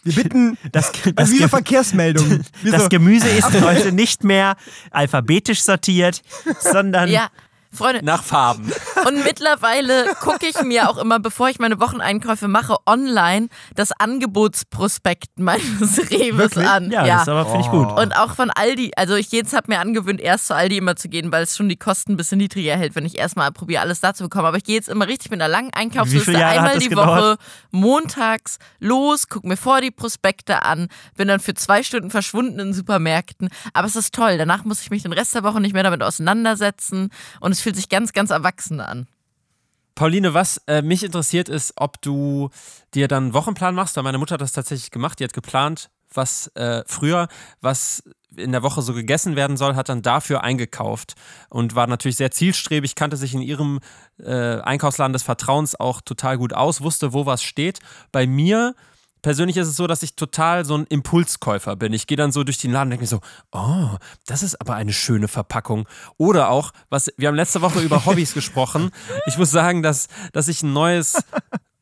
Wir 0.04 0.14
bitten, 0.14 0.58
Das, 0.72 0.90
das, 1.14 1.31
wie 1.31 1.34
so 1.34 1.38
Ge- 1.40 1.49
Verkehrsmeldungen. 1.49 2.44
Wie 2.62 2.70
das 2.70 2.84
so, 2.84 2.88
Gemüse 2.88 3.28
ist 3.28 3.52
heute 3.60 3.93
nicht 3.93 4.25
mehr 4.25 4.56
alphabetisch 4.90 5.62
sortiert, 5.62 6.22
sondern 6.60 7.08
Ja, 7.08 7.28
Freunde, 7.73 8.05
Nach 8.05 8.23
Farben. 8.23 8.71
Und 9.07 9.25
mittlerweile 9.25 10.15
gucke 10.21 10.47
ich 10.47 10.63
mir 10.63 10.91
auch 10.91 10.99
immer, 10.99 11.19
bevor 11.19 11.49
ich 11.49 11.59
meine 11.59 11.81
Wocheneinkäufe 11.81 12.47
mache, 12.49 12.77
online 12.87 13.49
das 13.75 13.93
Angebotsprospekt 13.93 15.39
meines 15.39 15.99
Rewes 16.11 16.39
Wirklich? 16.39 16.69
an. 16.69 16.91
ja, 16.91 17.07
das 17.07 17.23
ist 17.23 17.29
aber 17.29 17.47
finde 17.47 17.61
ich 17.63 17.71
gut. 17.71 17.91
Und 17.99 18.13
auch 18.17 18.35
von 18.35 18.51
Aldi. 18.51 18.93
Also 18.97 19.15
ich 19.15 19.33
jetzt 19.33 19.55
habe 19.55 19.73
mir 19.73 19.81
angewöhnt, 19.81 20.21
erst 20.21 20.49
zu 20.49 20.55
Aldi 20.55 20.77
immer 20.77 20.97
zu 20.97 21.09
gehen, 21.09 21.33
weil 21.33 21.43
es 21.45 21.57
schon 21.57 21.69
die 21.69 21.77
Kosten 21.77 22.13
ein 22.13 22.17
bisschen 22.17 22.39
niedriger 22.39 22.77
hält, 22.77 22.95
wenn 22.95 23.07
ich 23.07 23.19
erstmal 23.19 23.51
probiere, 23.53 23.83
alles 23.83 24.01
da 24.01 24.15
zu 24.15 24.25
bekommen. 24.25 24.47
Aber 24.47 24.57
ich 24.59 24.65
gehe 24.65 24.75
jetzt 24.77 24.89
immer 24.89 25.09
richtig 25.09 25.31
mit 25.31 25.41
einer 25.41 25.51
langen 25.51 25.73
Einkaufsliste 25.73 26.37
einmal 26.45 26.75
das 26.75 26.83
die 26.83 26.89
gedauert? 26.91 27.09
Woche 27.09 27.37
montags 27.71 28.59
los, 28.81 29.29
gucke 29.29 29.49
mir 29.49 29.57
vor 29.57 29.81
die 29.81 29.91
Prospekte 29.91 30.63
an, 30.65 30.89
bin 31.17 31.29
dann 31.29 31.41
für 31.41 31.55
zwei 31.55 31.83
Stunden 31.83 32.11
verschwunden 32.11 32.59
in 32.61 32.75
Supermärkten. 32.75 33.49
Aber 33.73 33.87
es 33.87 33.97
ist 33.97 34.15
toll. 34.15 34.39
Danach 34.39 34.65
muss 34.65 34.81
ich 34.83 34.91
mich 34.91 35.03
den 35.03 35.13
Rest 35.13 35.35
der 35.35 35.43
Woche 35.43 35.61
nicht 35.61 35.73
mehr 35.73 35.83
damit 35.83 36.03
auseinandersetzen. 36.03 37.11
Und 37.41 37.53
es 37.53 37.61
fühlt 37.62 37.76
sich 37.76 37.88
ganz, 37.88 38.12
ganz 38.12 38.31
erwachsen 38.31 38.81
an. 38.81 39.06
Pauline, 39.94 40.35
was 40.35 40.59
äh, 40.67 40.82
mich 40.82 41.03
interessiert 41.03 41.49
ist, 41.49 41.75
ob 41.76 42.00
du 42.00 42.50
dir 42.94 43.09
dann 43.09 43.25
einen 43.25 43.35
Wochenplan 43.35 43.75
machst, 43.75 43.97
weil 43.97 44.03
meine 44.03 44.19
Mutter 44.19 44.35
hat 44.35 44.41
das 44.41 44.53
tatsächlich 44.53 44.91
gemacht. 44.91 45.20
Die 45.20 45.25
hat 45.25 45.35
geplant, 45.35 45.91
was 46.14 46.49
äh, 46.55 46.82
früher, 46.87 47.29
was 47.61 48.03
in 48.37 48.53
der 48.53 48.62
Woche 48.62 48.81
so 48.81 48.94
gegessen 48.94 49.37
werden 49.37 49.56
soll, 49.56 49.76
hat 49.76 49.91
dann 49.91 50.00
dafür 50.00 50.43
eingekauft 50.43 51.14
und 51.50 51.75
war 51.75 51.87
natürlich 51.87 52.17
sehr 52.17 52.31
zielstrebig, 52.31 52.94
kannte 52.94 53.19
sich 53.19 53.35
in 53.35 53.43
ihrem 53.43 53.81
äh, 54.19 54.61
Einkaufsladen 54.61 55.12
des 55.12 55.23
Vertrauens 55.23 55.78
auch 55.78 56.00
total 56.00 56.38
gut 56.38 56.54
aus, 56.54 56.81
wusste, 56.81 57.12
wo 57.12 57.26
was 57.26 57.42
steht. 57.42 57.81
Bei 58.11 58.26
mir 58.26 58.75
persönlich 59.23 59.57
ist 59.57 59.69
es 59.69 59.76
so, 59.76 59.87
dass 59.87 60.02
ich 60.02 60.17
total 60.17 60.64
so 60.64 60.76
ein 60.76 60.85
Impulskäufer 60.88 61.76
bin. 61.76 61.93
Ich 61.93 62.07
gehe 62.07 62.17
dann 62.17 62.33
so 62.33 62.45
durch 62.45 62.59
den 62.59 62.73
Laden 62.73 62.88
und 62.88 62.91
denke 62.91 63.05
mir 63.05 63.09
so, 63.09 63.21
oh, 63.52 63.97
das 64.26 64.43
ist 64.43 64.61
aber 64.61 64.75
eine 64.75 64.93
schöne 64.93 65.29
Verpackung. 65.29 65.88
Oder 66.19 66.50
auch, 66.50 66.73
was 66.91 67.11
wir 67.17 67.29
haben 67.29 67.37
letzte 67.37 67.62
Woche 67.62 67.81
über 67.81 68.05
Hobbys 68.07 68.35
gesprochen. 68.35 68.91
Ich 69.26 69.38
muss 69.38 69.50
sagen, 69.50 69.83
dass, 69.83 70.09
dass 70.33 70.49
ich 70.49 70.62
ein 70.62 70.73
neues 70.73 71.25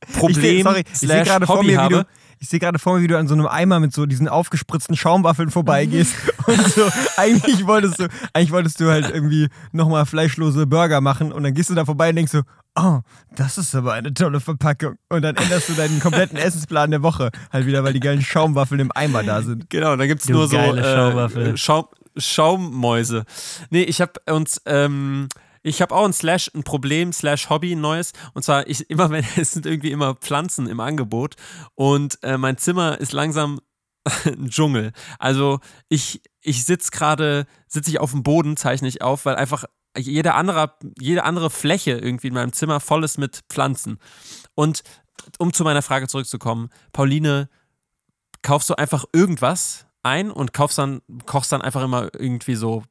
ich 0.06 0.14
seh, 0.14 0.20
Problem 0.20 0.62
sorry, 0.62 0.85
ich 0.92 0.99
slash 0.99 1.28
gerade 1.28 1.47
vor 1.47 1.56
Hobby 1.56 1.66
mir, 1.68 1.73
wie 1.73 1.78
habe. 1.78 1.94
du, 1.94 2.06
ich 2.40 2.49
sehe 2.49 2.59
gerade 2.59 2.78
vor 2.78 2.97
mir, 2.97 3.02
wie 3.02 3.06
du 3.06 3.18
an 3.18 3.28
so 3.28 3.35
einem 3.35 3.47
Eimer 3.47 3.80
mit 3.80 3.92
so 3.92 4.06
diesen 4.06 4.26
aufgespritzten 4.26 4.97
Schaumwaffeln 4.97 5.50
vorbeigehst 5.50 6.14
und 6.47 6.66
so, 6.68 6.88
eigentlich 7.18 7.66
wolltest 7.66 8.00
du, 8.00 8.09
eigentlich 8.32 8.50
wolltest 8.50 8.80
du 8.80 8.90
halt 8.90 9.11
irgendwie 9.11 9.49
nochmal 9.73 10.06
fleischlose 10.06 10.66
Burger 10.66 11.02
machen 11.02 11.32
und 11.32 11.42
dann 11.42 11.52
gehst 11.52 11.68
du 11.68 11.75
da 11.75 11.85
vorbei 11.85 12.09
und 12.09 12.16
denkst 12.16 12.32
so, 12.32 12.40
oh, 12.76 13.00
das 13.37 13.59
ist 13.59 13.75
aber 13.75 13.92
eine 13.92 14.14
tolle 14.14 14.40
Verpackung. 14.40 14.97
Und 15.11 15.20
dann 15.20 15.37
änderst 15.37 15.68
du 15.68 15.75
deinen 15.75 16.00
kompletten 16.00 16.38
Essensplan 16.38 16.90
der 16.90 17.02
Woche 17.02 17.30
halt 17.52 17.66
wieder, 17.66 17.85
weil 17.85 17.92
die 17.92 18.00
geilen 18.00 18.23
Schaumwaffeln 18.23 18.80
im 18.80 18.92
Eimer 18.94 19.23
da 19.23 19.42
sind. 19.42 19.68
Genau, 19.68 19.94
da 19.97 20.06
gibt 20.06 20.23
es 20.23 20.28
nur 20.30 20.49
so 20.49 20.56
äh. 20.56 21.56
Schaum, 21.59 21.88
Schaummäuse. 22.16 23.25
Nee, 23.68 23.82
ich 23.82 24.00
habe 24.00 24.12
uns, 24.30 24.62
ähm, 24.64 25.28
ich 25.62 25.82
habe 25.82 25.94
auch 25.94 26.04
ein 26.04 26.12
Slash, 26.12 26.50
ein 26.54 26.62
Problem, 26.62 27.12
Slash 27.12 27.50
Hobby, 27.50 27.72
ein 27.72 27.80
neues. 27.80 28.12
Und 28.34 28.42
zwar, 28.42 28.66
ich 28.66 28.88
immer, 28.90 29.10
wenn 29.10 29.24
es 29.36 29.52
sind 29.52 29.66
irgendwie 29.66 29.90
immer 29.90 30.14
Pflanzen 30.14 30.66
im 30.66 30.80
Angebot 30.80 31.36
und 31.74 32.18
äh, 32.22 32.38
mein 32.38 32.56
Zimmer 32.58 32.98
ist 33.00 33.12
langsam 33.12 33.60
ein 34.24 34.48
Dschungel. 34.50 34.92
Also 35.18 35.60
ich, 35.88 36.22
ich 36.40 36.64
sitze 36.64 36.90
gerade, 36.90 37.46
sitze 37.66 37.90
ich 37.90 38.00
auf 38.00 38.12
dem 38.12 38.22
Boden, 38.22 38.56
zeichne 38.56 38.88
ich 38.88 39.02
auf, 39.02 39.26
weil 39.26 39.36
einfach 39.36 39.64
jede 39.96 40.34
andere, 40.34 40.74
jede 40.98 41.24
andere 41.24 41.50
Fläche 41.50 41.92
irgendwie 41.92 42.28
in 42.28 42.34
meinem 42.34 42.52
Zimmer 42.52 42.80
voll 42.80 43.04
ist 43.04 43.18
mit 43.18 43.40
Pflanzen. 43.48 43.98
Und 44.54 44.82
um 45.38 45.52
zu 45.52 45.64
meiner 45.64 45.82
Frage 45.82 46.08
zurückzukommen, 46.08 46.70
Pauline, 46.92 47.48
kaufst 48.42 48.70
du 48.70 48.74
einfach 48.74 49.04
irgendwas 49.12 49.86
ein 50.02 50.30
und 50.30 50.52
kaufst 50.54 50.78
dann, 50.78 51.02
kochst 51.26 51.52
dann 51.52 51.60
einfach 51.60 51.82
immer 51.82 52.08
irgendwie 52.14 52.54
so 52.54 52.84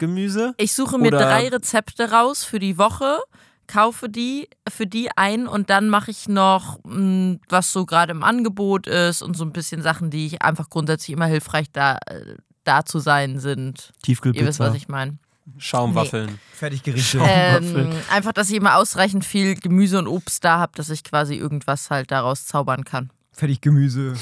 Wok-Gemüse? 0.00 0.54
Ich 0.56 0.72
suche 0.72 0.98
mir 0.98 1.08
Oder- 1.08 1.20
drei 1.20 1.48
Rezepte 1.48 2.10
raus 2.10 2.44
für 2.44 2.58
die 2.58 2.78
Woche, 2.78 3.18
kaufe 3.66 4.08
die 4.08 4.48
für 4.68 4.86
die 4.86 5.10
ein 5.16 5.46
und 5.46 5.70
dann 5.70 5.88
mache 5.88 6.10
ich 6.10 6.28
noch, 6.28 6.80
mh, 6.84 7.36
was 7.48 7.72
so 7.72 7.86
gerade 7.86 8.10
im 8.12 8.22
Angebot 8.24 8.86
ist 8.86 9.22
und 9.22 9.36
so 9.36 9.44
ein 9.44 9.52
bisschen 9.52 9.82
Sachen, 9.82 10.10
die 10.10 10.26
ich 10.26 10.42
einfach 10.42 10.70
grundsätzlich 10.70 11.14
immer 11.16 11.26
hilfreich 11.26 11.70
da, 11.72 11.98
äh, 12.06 12.36
da 12.64 12.84
zu 12.84 12.98
sein 12.98 13.38
sind. 13.38 13.68
Ihr 13.68 13.80
wisst, 13.82 14.02
Tiefkühlpizza. 14.02 14.66
was 14.66 14.74
ich 14.74 14.88
meine. 14.88 15.18
Schaumwaffeln. 15.58 16.38
Fertiggerichte. 16.52 17.18
Ähm, 17.22 17.92
einfach, 18.10 18.32
dass 18.32 18.50
ich 18.50 18.56
immer 18.56 18.76
ausreichend 18.76 19.24
viel 19.24 19.56
Gemüse 19.56 19.98
und 19.98 20.06
Obst 20.06 20.44
da 20.44 20.58
habe, 20.58 20.72
dass 20.76 20.90
ich 20.90 21.02
quasi 21.02 21.34
irgendwas 21.34 21.90
halt 21.90 22.10
daraus 22.10 22.46
zaubern 22.46 22.84
kann. 22.84 23.10
Fertiggemüse. 23.32 24.14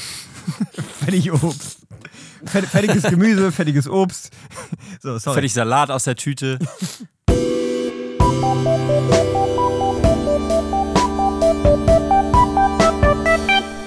Fertig 1.00 1.32
Obst. 1.32 1.78
Fertiges 2.44 3.02
Gemüse, 3.04 3.52
fertiges 3.52 3.88
Obst. 3.88 4.30
So, 5.00 5.16
sorry. 5.18 5.34
Fertig 5.34 5.52
Salat 5.52 5.90
aus 5.90 6.04
der 6.04 6.16
Tüte. 6.16 6.58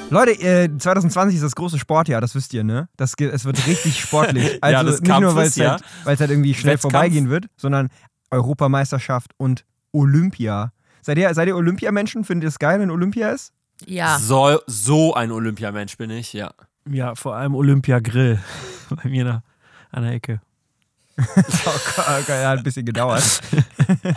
Leute, 0.10 0.32
äh, 0.42 0.70
2020 0.78 1.36
ist 1.36 1.44
das 1.44 1.56
große 1.56 1.80
Sportjahr, 1.80 2.20
das 2.20 2.36
wisst 2.36 2.54
ihr, 2.54 2.66
ne? 2.66 2.90
Das, 2.98 3.14
es 3.18 3.46
wird 3.46 3.66
richtig 3.66 4.00
sportlich. 4.02 4.58
Also 4.62 4.76
Ja, 4.76 4.84
nicht 4.84 5.08
nur, 5.22 5.36
weil 5.36 5.48
es 5.48 5.56
Kampfes, 5.56 5.72
halt, 5.72 5.84
weil's 6.04 6.20
halt 6.20 6.32
irgendwie 6.32 6.54
schnell 6.54 6.74
Wettkampf. 6.74 6.92
vorbeigehen 6.92 7.30
wird, 7.30 7.46
sondern 7.56 7.88
Europameisterschaft 8.30 9.32
und 9.38 9.66
Olympia. 9.94 10.74
Seid 11.02 11.18
ihr, 11.18 11.34
seid 11.34 11.48
ihr 11.48 11.56
Olympiamenschen? 11.56 12.26
Findet 12.26 12.44
ihr 12.44 12.50
es 12.50 12.60
geil, 12.60 12.80
wenn 12.82 12.92
Olympia 12.92 13.30
ist? 13.30 13.54
Ja. 13.86 14.20
So, 14.20 14.60
so 14.68 15.14
ein 15.14 15.32
Olympiamensch 15.32 15.98
bin 15.98 16.10
ich, 16.10 16.34
ja. 16.34 16.54
Ja, 16.90 17.16
vor 17.16 17.36
allem 17.36 17.56
Olympia-Grill 17.56 18.40
bei 18.90 19.10
mir 19.10 19.26
da 19.26 19.44
an 19.92 20.04
der 20.04 20.14
Ecke. 20.14 20.42
Gott, 21.18 22.28
hat 22.28 22.30
ein 22.30 22.64
bisschen 22.64 22.86
gedauert. 22.86 23.42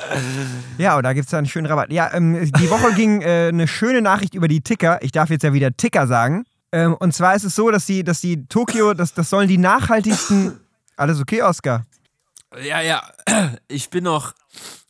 ja, 0.79 0.97
und 0.97 1.03
da 1.03 1.13
gibt 1.13 1.27
es 1.27 1.35
einen 1.35 1.47
schönen 1.47 1.67
Rabatt. 1.67 1.93
Ja, 1.93 2.13
ähm, 2.15 2.51
die 2.53 2.71
Woche 2.71 2.95
ging 2.95 3.21
äh, 3.21 3.49
eine 3.49 3.69
schöne 3.69 4.01
Nachricht 4.01 4.35
über 4.35 4.49
die 4.49 4.63
Ticker. 4.63 5.03
Ich 5.03 5.13
darf 5.13 5.29
jetzt 5.29 5.43
ja 5.43 5.53
wieder 5.53 5.77
Ticker 5.77 6.07
sagen. 6.07 6.45
Ähm, 6.73 6.95
und 6.95 7.13
zwar 7.13 7.35
ist 7.35 7.45
es 7.45 7.55
so, 7.55 7.71
dass 7.71 7.87
die, 7.87 8.05
dass 8.05 8.21
die 8.21 8.47
Tokio, 8.47 8.95
das, 8.95 9.13
das 9.13 9.29
sollen 9.29 9.49
die 9.49 9.59
nachhaltigsten. 9.59 10.61
Alles 10.97 11.21
okay, 11.21 11.43
Oscar? 11.43 11.85
Ja, 12.63 12.81
ja, 12.81 13.03
ich 13.69 13.91
bin 13.91 14.05
noch. 14.05 14.33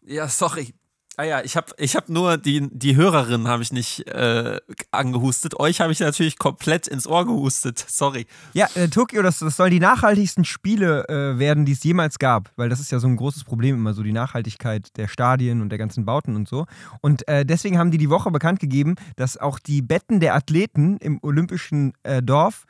Ja, 0.07 0.29
sorry. 0.29 0.75
Ah 1.17 1.23
ja, 1.23 1.45
ich 1.45 1.57
habe 1.57 1.69
ich 1.77 1.95
hab 1.95 2.09
nur 2.09 2.39
die, 2.39 2.69
die 2.73 2.97
Hörerin 2.97 3.47
habe 3.47 3.63
ich 3.63 3.73
nicht 3.73 4.09
äh, 4.09 4.61
angehustet. 4.91 5.61
Euch 5.61 5.81
habe 5.81 5.93
ich 5.93 6.01
natürlich 6.01 6.39
komplett 6.39 6.89
ins 6.89 7.07
Ohr 7.07 7.25
gehustet. 7.25 7.85
Sorry. 7.87 8.27
Ja, 8.53 8.67
äh, 8.75 8.89
Tokio, 8.89 9.23
das, 9.23 9.39
das 9.39 9.57
sollen 9.57 9.71
die 9.71 9.79
nachhaltigsten 9.79 10.45
Spiele 10.45 11.09
äh, 11.09 11.39
werden, 11.39 11.67
die 11.67 11.73
es 11.73 11.85
jemals 11.85 12.19
gab. 12.19 12.51
Weil 12.57 12.69
das 12.69 12.81
ist 12.81 12.91
ja 12.91 12.99
so 12.99 13.07
ein 13.07 13.17
großes 13.17 13.45
Problem 13.45 13.77
immer, 13.77 13.95
so 13.95 14.03
die 14.03 14.13
Nachhaltigkeit 14.13 14.97
der 14.97 15.07
Stadien 15.07 15.61
und 15.61 15.69
der 15.69 15.79
ganzen 15.79 16.05
Bauten 16.05 16.35
und 16.35 16.49
so. 16.49 16.67
Und 17.01 17.29
äh, 17.29 17.47
deswegen 17.47 17.79
haben 17.79 17.93
die 17.93 17.99
die 17.99 18.11
Woche 18.11 18.33
bekannt 18.33 18.59
gegeben, 18.59 18.97
dass 19.15 19.37
auch 19.37 19.61
die 19.61 19.83
Betten 19.83 20.19
der 20.19 20.35
Athleten 20.35 20.97
im 20.97 21.21
olympischen 21.23 21.93
äh, 22.03 22.25
Dorf 22.25 22.65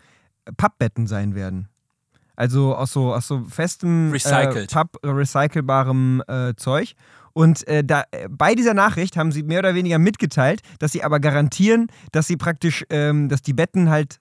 äh, 0.44 0.52
Pappbetten 0.52 1.06
sein 1.06 1.34
werden. 1.34 1.70
Also 2.36 2.74
aus 2.74 2.92
so, 2.92 3.14
aus 3.14 3.26
so 3.26 3.44
festem, 3.44 4.10
Recycelt. 4.10 4.70
Papp, 4.72 4.98
recycelbarem 5.04 6.20
Zeug. 6.56 6.96
Und 7.34 7.66
äh, 7.68 7.84
da, 7.84 8.04
äh, 8.12 8.28
bei 8.30 8.54
dieser 8.54 8.74
Nachricht 8.74 9.16
haben 9.16 9.32
sie 9.32 9.42
mehr 9.42 9.58
oder 9.58 9.74
weniger 9.74 9.98
mitgeteilt, 9.98 10.62
dass 10.78 10.92
sie 10.92 11.02
aber 11.02 11.20
garantieren, 11.20 11.88
dass 12.12 12.26
sie 12.28 12.36
praktisch, 12.36 12.86
ähm, 12.90 13.28
dass 13.28 13.42
die 13.42 13.52
Betten 13.52 13.90
halt 13.90 14.20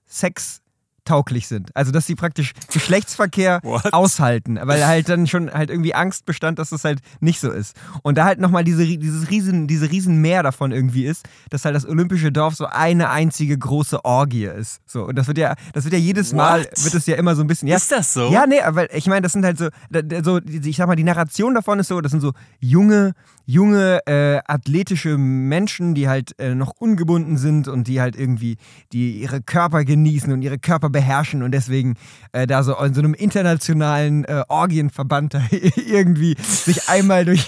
sextauglich 1.04 1.48
sind. 1.48 1.76
Also 1.76 1.92
dass 1.92 2.08
sie 2.08 2.16
praktisch 2.16 2.54
Geschlechtsverkehr 2.72 3.60
What? 3.64 3.94
aushalten, 3.94 4.60
weil 4.62 4.86
halt 4.86 5.10
dann 5.10 5.28
schon 5.28 5.52
halt 5.52 5.70
irgendwie 5.70 5.94
Angst 5.94 6.26
bestand, 6.26 6.60
dass 6.60 6.70
das 6.70 6.84
halt 6.84 7.00
nicht 7.20 7.40
so 7.40 7.52
ist. 7.52 7.76
Und 8.04 8.18
da 8.18 8.26
halt 8.26 8.40
nochmal 8.40 8.64
diese, 8.64 8.86
dieses 8.86 9.30
riesen, 9.30 9.68
diese 9.68 9.92
riesen 9.92 10.22
Meer 10.22 10.44
davon 10.44 10.72
irgendwie 10.72 11.06
ist, 11.06 11.28
dass 11.50 11.66
halt 11.66 11.76
das 11.76 11.86
olympische 11.86 12.32
Dorf 12.32 12.56
so 12.56 12.66
eine 12.66 13.10
einzige 13.10 13.58
große 13.58 14.04
Orgie 14.06 14.46
ist. 14.46 14.82
So, 14.86 15.06
und 15.06 15.16
das 15.18 15.28
wird 15.28 15.38
ja, 15.38 15.56
das 15.74 15.84
wird 15.84 15.94
ja 15.94 16.00
jedes 16.00 16.34
Mal, 16.34 16.62
What? 16.62 16.84
wird 16.84 16.94
es 16.96 17.06
ja 17.06 17.16
immer 17.16 17.36
so 17.36 17.42
ein 17.42 17.48
bisschen. 17.48 17.68
Ja, 17.68 17.76
Ist 17.78 17.92
das 17.92 18.14
so? 18.14 18.32
ja, 18.32 18.46
nee, 18.48 18.60
weil 18.70 18.90
ich 18.94 19.08
meine, 19.08 19.22
das 19.22 19.34
sind 19.34 19.46
halt 19.46 19.58
so, 19.58 19.70
so, 20.24 20.40
ich 20.46 20.78
sag 20.78 20.88
mal, 20.88 20.96
die 20.96 21.04
Narration 21.04 21.54
davon 21.54 21.80
ist 21.80 21.88
so, 21.88 22.00
das 22.02 22.12
sind 22.12 22.22
so 22.22 22.32
junge, 22.60 23.14
junge, 23.46 24.00
äh, 24.06 24.40
athletische 24.48 25.18
Menschen, 25.18 25.96
die 25.96 26.08
halt 26.08 26.38
äh, 26.40 26.56
noch 26.56 26.74
ungebunden 26.80 27.38
sind 27.38 27.68
und 27.68 27.88
die 27.88 28.00
halt 28.00 28.16
irgendwie, 28.16 28.58
die 28.94 29.22
ihre 29.22 29.42
Körper 29.42 29.84
genießen 29.84 30.32
und 30.32 30.42
ihre 30.42 30.60
Körper 30.60 30.90
beherrschen 30.94 31.44
und 31.44 31.52
deswegen 31.52 31.96
äh, 32.32 32.48
da 32.48 32.64
so 32.64 32.78
in 32.78 32.94
so 32.94 33.02
einem 33.02 33.14
internationalen 33.14 34.24
äh, 34.24 34.46
Orgienverband 34.48 35.34
da 35.34 35.42
irgendwie 35.76 36.38
sich 36.40 36.88
einmal 36.88 37.26
durch, 37.26 37.46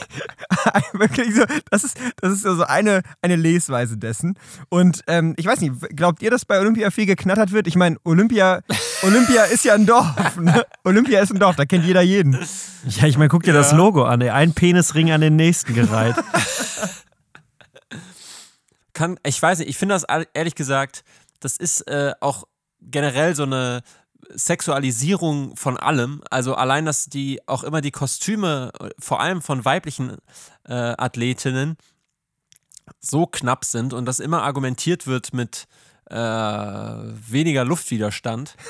wirklich 0.94 1.34
so, 1.34 1.46
das 1.72 1.86
ist, 1.86 1.98
das 2.20 2.34
ist 2.34 2.42
so 2.42 2.64
eine, 2.64 3.02
eine 3.22 3.38
Lesweise 3.38 3.98
dessen. 3.98 4.38
Und 4.68 5.02
ähm, 5.08 5.34
ich 5.38 5.46
weiß 5.46 5.62
nicht, 5.62 5.74
glaubt 5.96 6.22
ihr, 6.22 6.32
dass 6.32 6.44
bei 6.44 6.60
Olympia 6.60 6.92
viel 6.92 7.06
geknattert 7.06 7.54
wird? 7.54 7.68
Ich 7.68 7.78
meine, 7.78 7.96
Olympia, 8.04 8.60
Olympia 9.04 9.44
ist 9.46 9.64
ja 9.64 9.75
ein 9.75 9.86
Dorf. 9.86 10.38
Ne? 10.38 10.66
Olympia 10.84 11.22
ist 11.22 11.32
ein 11.32 11.40
Dorf, 11.40 11.56
da 11.56 11.64
kennt 11.66 11.86
jeder 11.86 12.02
jeden. 12.02 12.38
Ja, 12.88 13.06
ich 13.06 13.18
meine, 13.18 13.30
guck 13.30 13.44
dir 13.44 13.54
das 13.54 13.72
Logo 13.72 14.04
an, 14.04 14.22
ey. 14.22 14.30
Ein 14.30 14.54
Penisring 14.54 15.12
an 15.12 15.22
den 15.22 15.36
nächsten 15.36 15.74
gereiht. 15.74 16.16
Kann, 18.94 19.20
ich 19.25 19.42
weiß 19.42 19.60
nicht, 19.60 19.70
ich 19.70 19.78
finde 19.78 19.96
das 19.96 20.06
ehrlich 20.34 20.56
gesagt, 20.56 21.04
das 21.42 21.58
ist 21.58 21.82
äh, 21.88 22.14
auch 22.22 22.46
generell 22.82 23.36
so 23.36 23.44
eine 23.44 23.82
Sexualisierung 24.34 25.55
von 25.55 25.77
allem. 25.77 26.22
Also 26.29 26.55
allein, 26.55 26.86
dass 26.86 27.05
die 27.05 27.39
auch 27.48 27.63
immer 27.63 27.82
die 27.82 27.91
Kostüme, 27.91 28.72
vor 29.00 29.22
allem 29.22 29.41
von 29.41 29.65
weiblichen 29.65 30.17
äh, 30.67 30.74
Athletinnen, 30.74 31.77
so 33.00 33.25
knapp 33.25 33.65
sind 33.65 33.94
und 33.94 34.05
dass 34.05 34.20
immer 34.20 34.44
argumentiert 34.44 35.08
wird 35.08 35.34
mit 35.34 35.67
äh, 36.10 36.15
weniger 36.15 37.65
Luftwiderstand. 37.65 38.55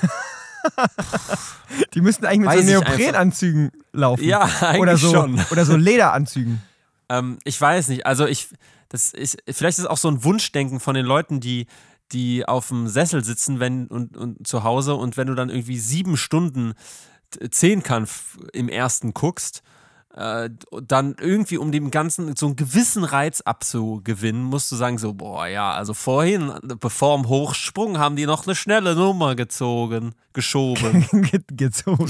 Die 1.93 2.01
müssten 2.01 2.25
eigentlich 2.25 2.39
mit 2.39 2.49
Weiß 2.49 2.65
so 2.65 2.71
Neoprenanzügen 2.71 3.71
laufen. 3.93 4.23
Ja, 4.23 4.41
eigentlich 4.61 4.81
oder 4.81 4.97
so, 4.97 5.11
schon. 5.11 5.39
Oder 5.51 5.65
so 5.65 5.75
Lederanzügen. 5.75 6.61
Ähm, 7.09 7.39
ich 7.43 7.59
weiß 7.59 7.89
nicht. 7.89 8.05
Also 8.05 8.25
ich, 8.25 8.47
das 8.89 9.13
ist, 9.13 9.37
vielleicht 9.47 9.77
ist 9.77 9.83
es 9.83 9.89
auch 9.89 9.97
so 9.97 10.09
ein 10.09 10.23
Wunschdenken 10.23 10.79
von 10.79 10.95
den 10.95 11.05
Leuten, 11.05 11.39
die, 11.39 11.67
die 12.11 12.47
auf 12.47 12.67
dem 12.69 12.87
Sessel 12.87 13.23
sitzen, 13.23 13.59
wenn 13.59 13.87
und, 13.87 14.15
und 14.15 14.47
zu 14.47 14.63
Hause 14.63 14.95
und 14.95 15.17
wenn 15.17 15.27
du 15.27 15.35
dann 15.35 15.49
irgendwie 15.49 15.77
sieben 15.77 16.17
Stunden 16.17 16.73
Zehnkampf 17.51 18.37
im 18.53 18.69
ersten 18.69 19.13
guckst, 19.13 19.61
äh, 20.13 20.49
dann 20.83 21.15
irgendwie 21.19 21.57
um 21.57 21.71
dem 21.73 21.91
Ganzen 21.91 22.35
so 22.37 22.45
einen 22.45 22.55
gewissen 22.55 23.03
Reiz 23.03 23.41
abzugewinnen, 23.41 24.41
musst 24.43 24.71
du 24.71 24.75
sagen 24.77 24.97
so, 24.97 25.13
boah, 25.13 25.47
ja, 25.47 25.73
also 25.73 25.93
vorhin, 25.93 26.53
bevor 26.79 27.17
dem 27.17 27.27
Hochsprung, 27.27 27.97
haben 27.97 28.15
die 28.15 28.25
noch 28.25 28.45
eine 28.47 28.55
schnelle 28.55 28.95
Nummer 28.95 29.35
gezogen, 29.35 30.13
geschoben. 30.31 31.05
Ge- 31.31 31.41
gezogen. 31.51 32.09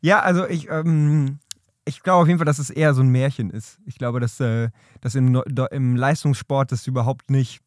ja, 0.00 0.20
also 0.20 0.46
ich, 0.46 0.68
ähm, 0.68 1.38
ich 1.84 2.02
glaube 2.02 2.22
auf 2.22 2.28
jeden 2.28 2.38
Fall, 2.38 2.46
dass 2.46 2.58
es 2.58 2.70
eher 2.70 2.94
so 2.94 3.02
ein 3.02 3.08
Märchen 3.08 3.50
ist. 3.50 3.78
Ich 3.86 3.96
glaube, 3.96 4.20
dass, 4.20 4.38
äh, 4.40 4.70
dass 5.00 5.14
im, 5.14 5.42
im 5.70 5.96
Leistungssport 5.96 6.72
das 6.72 6.86
überhaupt 6.86 7.30
nicht. 7.30 7.60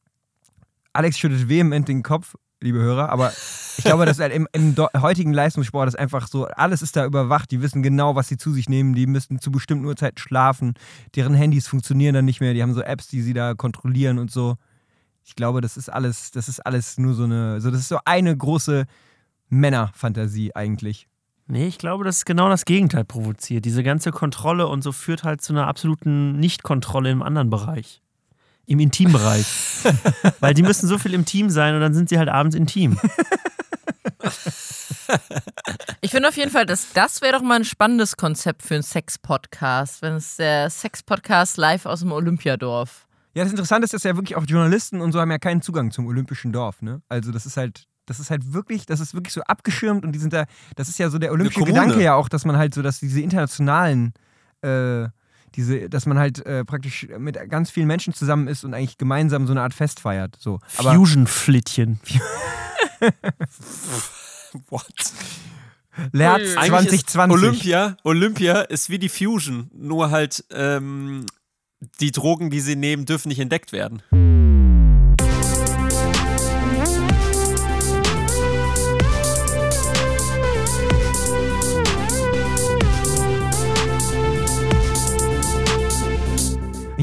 Alex 0.94 1.18
schüttet 1.18 1.50
vehement 1.50 1.88
den 1.88 2.04
Kopf, 2.04 2.36
liebe 2.62 2.80
Hörer, 2.80 3.10
aber 3.10 3.34
ich 3.78 3.84
glaube, 3.84 4.06
dass 4.06 4.20
halt 4.20 4.34
im, 4.34 4.48
im 4.54 4.76
heutigen 5.02 5.34
Leistungssport 5.34 5.90
ist 5.90 6.00
einfach 6.00 6.28
so, 6.28 6.46
alles 6.46 6.82
ist 6.82 6.96
da 6.96 7.06
überwacht, 7.06 7.52
die 7.52 7.62
wissen 7.62 7.84
genau, 7.84 8.16
was 8.16 8.30
sie 8.30 8.38
zu 8.38 8.54
sich 8.54 8.70
nehmen, 8.70 8.96
die 8.96 9.06
müssen 9.06 9.40
zu 9.40 9.52
bestimmten 9.52 9.86
Uhrzeiten 9.86 10.18
schlafen, 10.18 10.74
deren 11.16 11.34
Handys 11.34 11.68
funktionieren 11.68 12.16
dann 12.16 12.26
nicht 12.26 12.40
mehr, 12.40 12.54
die 12.54 12.64
haben 12.64 12.74
so 12.74 12.82
Apps, 12.82 13.08
die 13.08 13.22
sie 13.22 13.34
da 13.34 13.56
kontrollieren 13.56 14.20
und 14.20 14.32
so. 14.32 14.56
Ich 15.26 15.36
glaube, 15.36 15.60
das 15.60 15.76
ist 15.76 15.90
alles, 15.90 16.32
das 16.32 16.48
ist 16.48 16.66
alles 16.66 16.98
nur 16.98 17.14
so 17.14 17.24
eine, 17.24 17.60
so 17.60 17.72
das 17.72 17.82
ist 17.82 17.90
so 17.90 18.00
eine 18.06 18.36
große 18.36 18.86
Männerfantasie 19.50 20.56
eigentlich. 20.56 21.08
Nee, 21.48 21.68
ich 21.68 21.78
glaube, 21.78 22.04
das 22.04 22.18
ist 22.18 22.26
genau 22.26 22.50
das 22.50 22.66
Gegenteil 22.66 23.06
provoziert. 23.06 23.66
Diese 23.66 23.84
ganze 23.84 24.12
Kontrolle 24.12 24.68
und 24.68 24.82
so 24.82 24.92
führt 24.92 25.24
halt 25.24 25.42
zu 25.42 25.54
einer 25.54 25.68
absoluten 25.68 26.40
Nichtkontrolle 26.40 27.12
im 27.12 27.22
anderen 27.22 27.52
Bereich. 27.52 28.02
Im 28.66 28.80
Intimbereich. 28.80 29.46
Weil 30.40 30.56
die 30.56 30.64
müssen 30.64 30.88
so 30.88 30.98
viel 30.98 31.14
im 31.14 31.26
Team 31.26 31.52
sein 31.52 31.76
und 31.76 31.82
dann 31.82 31.94
sind 31.94 32.10
sie 32.10 32.18
halt 32.18 32.30
abends 32.30 32.56
intim. 32.56 33.00
Ich 36.02 36.12
finde 36.12 36.30
auf 36.30 36.38
jeden 36.38 36.52
Fall, 36.52 36.66
dass 36.66 36.94
das 36.94 37.22
wäre 37.22 37.34
doch 37.34 37.44
mal 37.44 37.56
ein 37.56 37.66
spannendes 37.66 38.18
Konzept 38.18 38.64
für 38.64 38.74
einen 38.74 38.84
Sex-Podcast, 38.84 40.02
wenn 40.02 40.14
es 40.14 40.38
der 40.38 40.70
Sex-Podcast 40.70 41.58
live 41.58 41.86
aus 41.86 42.00
dem 42.00 42.12
Olympiadorf. 42.12 43.08
Ja, 43.36 43.44
das 43.44 43.52
Interessante 43.52 43.86
ist, 43.86 43.94
dass 43.94 44.04
ja 44.04 44.16
wirklich 44.16 44.36
auch 44.36 44.46
Journalisten 44.48 45.02
und 45.02 45.12
so 45.12 45.20
haben 45.20 45.30
ja 45.30 45.38
keinen 45.38 45.62
Zugang 45.62 45.92
zum 45.92 46.08
olympischen 46.08 46.52
Dorf, 46.52 46.82
ne? 46.82 47.02
Also 47.10 47.32
das 47.32 47.46
ist 47.46 47.58
halt, 47.58 47.86
das 48.06 48.20
ist 48.20 48.30
halt 48.30 48.54
wirklich, 48.54 48.86
das 48.86 49.00
ist 49.00 49.14
wirklich 49.14 49.34
so 49.34 49.42
abgeschirmt 49.42 50.06
und 50.06 50.12
die 50.12 50.20
sind 50.20 50.34
da, 50.34 50.46
das 50.76 50.90
ist 50.90 51.00
ja 51.00 51.10
so 51.10 51.18
der 51.18 51.32
olympische. 51.32 51.64
Gedanke 51.64 52.02
ja 52.02 52.16
auch, 52.16 52.30
dass 52.30 52.46
man 52.46 52.58
halt 52.58 52.74
so, 52.74 52.82
dass 52.82 53.00
diese 53.00 53.22
internationalen, 53.22 54.14
äh, 54.62 55.08
diese, 55.56 55.90
dass 55.90 56.06
man 56.06 56.20
halt 56.20 56.46
äh, 56.46 56.66
praktisch 56.66 57.08
mit 57.18 57.38
ganz 57.50 57.72
vielen 57.72 57.88
Menschen 57.88 58.14
zusammen 58.14 58.48
ist 58.48 58.64
und 58.64 58.74
eigentlich 58.74 58.98
gemeinsam 58.98 59.48
so 59.48 59.54
eine 59.54 59.62
Art 59.62 59.74
Fest 59.74 60.00
feiert. 60.00 60.36
So. 60.38 60.60
Fusion-Flittchen. 60.68 62.00
What? 64.70 64.86
Lerz 66.12 66.42
Ui. 66.42 66.58
Eigentlich 66.58 67.02
ist 67.02 67.10
2020. 67.12 67.48
Olympia, 67.48 67.98
Olympia 68.04 68.62
ist 68.62 68.90
wie 68.90 69.00
die 69.00 69.10
Fusion, 69.10 69.70
nur 69.74 70.12
halt 70.12 70.44
ähm, 70.52 71.26
die 72.02 72.12
Drogen, 72.12 72.50
die 72.50 72.60
sie 72.60 72.76
nehmen, 72.76 73.06
dürfen 73.06 73.30
nicht 73.30 73.40
entdeckt 73.40 73.72
werden. 73.72 74.02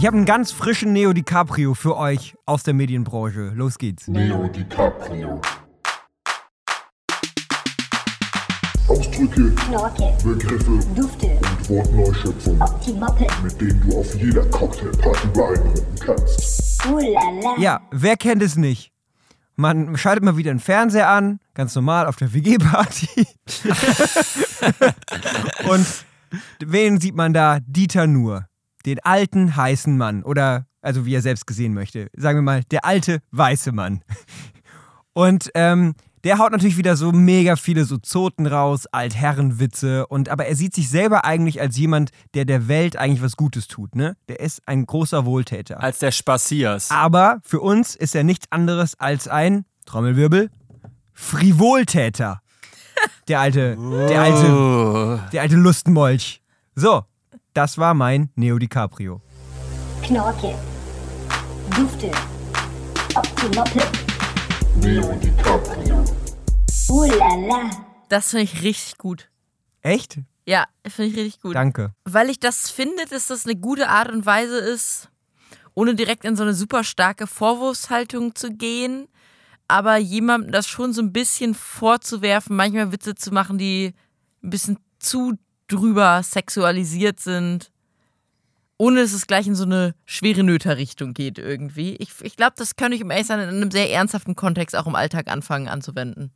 Ich 0.02 0.06
habe 0.09 0.16
einen 0.16 0.26
ganz 0.26 0.50
frischen 0.50 0.92
Neo 0.92 1.12
DiCaprio 1.12 1.75
für 1.75 1.97
euch 1.97 2.35
aus 2.44 2.64
der 2.64 2.75
Medienbranche. 2.75 3.52
Los 3.54 3.78
geht's. 3.78 4.09
Neo 4.09 4.49
DiCaprio. 4.49 5.40
Ausdrücke, 8.88 9.54
Knorke, 9.54 10.12
Begriffe 10.25 10.80
Dufte, 10.97 11.26
und 11.26 11.71
Wortneuschöpfungen, 11.71 12.62
Optimoppe, 12.62 13.28
mit 13.44 13.61
denen 13.61 13.80
du 13.88 14.00
auf 14.00 14.12
jeder 14.16 14.44
Cocktailparty 14.47 15.28
beeindrucken 15.28 15.97
kannst. 16.04 16.82
Ja, 17.59 17.80
wer 17.92 18.16
kennt 18.16 18.42
es 18.42 18.56
nicht? 18.56 18.90
Man 19.54 19.97
schaltet 19.97 20.25
mal 20.25 20.37
wieder 20.37 20.52
den 20.52 20.59
Fernseher 20.59 21.11
an, 21.11 21.38
ganz 21.54 21.76
normal 21.76 22.06
auf 22.09 22.16
der 22.16 22.35
WG-Party. 22.35 23.25
Und 25.71 25.87
wen 26.59 27.00
sieht 27.00 27.14
man 27.14 27.32
da? 27.32 27.61
Dieter 27.61 28.09
Nuhr. 28.09 28.49
Den 28.86 28.98
alten, 29.00 29.56
heißen 29.56 29.96
Mann. 29.96 30.22
Oder, 30.22 30.66
also 30.80 31.06
wie 31.06 31.14
er 31.14 31.22
selbst 31.22 31.46
gesehen 31.46 31.74
möchte. 31.74 32.08
Sagen 32.16 32.38
wir 32.38 32.42
mal, 32.42 32.62
der 32.70 32.84
alte, 32.84 33.20
weiße 33.30 33.72
Mann. 33.72 34.02
Und 35.14 35.50
ähm, 35.54 35.94
der 36.24 36.38
haut 36.38 36.52
natürlich 36.52 36.76
wieder 36.76 36.96
so 36.96 37.10
mega 37.12 37.56
viele 37.56 37.84
so 37.84 37.98
Zoten 37.98 38.46
raus, 38.46 38.86
Altherrenwitze. 38.86 40.06
Und, 40.06 40.28
aber 40.28 40.46
er 40.46 40.54
sieht 40.54 40.74
sich 40.74 40.88
selber 40.88 41.24
eigentlich 41.24 41.60
als 41.60 41.76
jemand, 41.76 42.10
der 42.34 42.44
der 42.44 42.68
Welt 42.68 42.96
eigentlich 42.96 43.22
was 43.22 43.36
Gutes 43.36 43.66
tut. 43.66 43.96
Ne? 43.96 44.16
Der 44.28 44.40
ist 44.40 44.62
ein 44.66 44.86
großer 44.86 45.24
Wohltäter. 45.26 45.82
Als 45.82 45.98
der 45.98 46.12
Spaziers. 46.12 46.90
Aber 46.90 47.40
für 47.44 47.60
uns 47.60 47.96
ist 47.96 48.14
er 48.14 48.22
nichts 48.24 48.46
anderes 48.50 48.98
als 48.98 49.26
ein, 49.28 49.64
Trommelwirbel, 49.84 50.50
Frivoltäter. 51.12 52.40
Der 53.28 53.40
alte, 53.40 53.76
der 54.08 54.20
alte, 54.20 54.52
Oh. 54.52 55.18
der 55.32 55.42
alte 55.42 55.56
Lustmolch. 55.56 56.42
So, 56.74 57.02
das 57.54 57.78
war 57.78 57.94
mein 57.94 58.30
Neo 58.35 58.59
DiCaprio. 58.59 59.21
Knorke, 60.02 60.54
Dufte, 61.76 62.11
Optimoppe, 63.14 63.82
Neo 64.80 65.12
DiCaprio. 65.12 66.04
Ulala. 66.88 67.71
Das 68.09 68.30
finde 68.30 68.44
ich 68.44 68.62
richtig 68.62 68.99
gut. 68.99 69.30
Echt? 69.82 70.18
Ja, 70.47 70.64
finde 70.87 71.11
ich 71.12 71.16
richtig 71.16 71.42
gut. 71.42 71.54
Danke. 71.54 71.94
Weil 72.04 72.30
ich 72.30 72.40
das 72.40 72.71
finde, 72.71 73.04
dass 73.11 73.28
das 73.28 73.44
eine 73.44 73.56
gute 73.56 73.88
Art 73.88 74.11
und 74.11 74.26
Weise 74.26 74.59
ist, 74.59 75.09
ohne 75.75 75.94
direkt 75.94 76.25
in 76.25 76.37
so 76.37 76.42
eine 76.42 76.54
super 76.54 76.85
starke 76.85 77.26
Vorwurfshaltung 77.26 78.35
zu 78.35 78.50
gehen, 78.50 79.09
aber 79.68 79.97
jemandem 79.97 80.52
das 80.52 80.66
schon 80.66 80.92
so 80.92 81.00
ein 81.00 81.12
bisschen 81.12 81.54
vorzuwerfen, 81.54 82.56
manchmal 82.56 82.92
Witze 82.92 83.14
zu 83.14 83.32
machen, 83.32 83.59
die 83.59 83.94
ein 84.42 84.50
bisschen 84.50 84.78
zu 84.99 85.35
drüber 85.73 86.23
sexualisiert 86.23 87.21
sind, 87.21 87.71
ohne 88.79 89.00
dass 89.02 89.12
es 89.12 89.26
gleich 89.26 89.47
in 89.47 89.55
so 89.55 89.64
eine 89.64 89.95
schwere 90.05 90.43
Nöter-Richtung 90.43 91.14
geht 91.14 91.38
irgendwie. 91.38 91.97
Ich, 91.97 92.11
ich 92.23 92.37
glaube, 92.37 92.55
das 92.57 92.76
könnte 92.76 92.97
ich 92.97 93.05
um 93.05 93.11
ehrlich 93.11 93.26
sein 93.26 93.41
in 93.41 93.49
einem 93.49 93.71
sehr 93.71 93.91
ernsthaften 93.91 94.35
Kontext 94.35 94.76
auch 94.76 94.87
im 94.87 94.95
Alltag 94.95 95.29
anfangen 95.29 95.69
anzuwenden. 95.69 96.33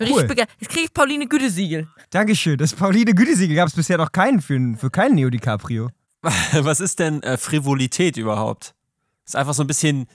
Cool. 0.00 0.26
Jetzt 0.58 0.70
kriege 0.70 0.86
ich 0.86 0.94
Pauline 0.94 1.26
Gütesiegel. 1.26 1.86
Dankeschön. 2.08 2.56
Das 2.56 2.74
Pauline 2.74 3.14
Gütesiegel 3.14 3.54
gab 3.56 3.68
es 3.68 3.74
bisher 3.74 3.98
noch 3.98 4.12
keinen 4.12 4.40
für, 4.40 4.58
für 4.78 4.90
keinen 4.90 5.14
Neo 5.14 5.28
DiCaprio. 5.28 5.90
Was 6.22 6.80
ist 6.80 6.98
denn 6.98 7.22
äh, 7.22 7.36
Frivolität 7.36 8.16
überhaupt? 8.16 8.74
Ist 9.26 9.36
einfach 9.36 9.54
so 9.54 9.62
ein 9.62 9.66
bisschen 9.66 10.06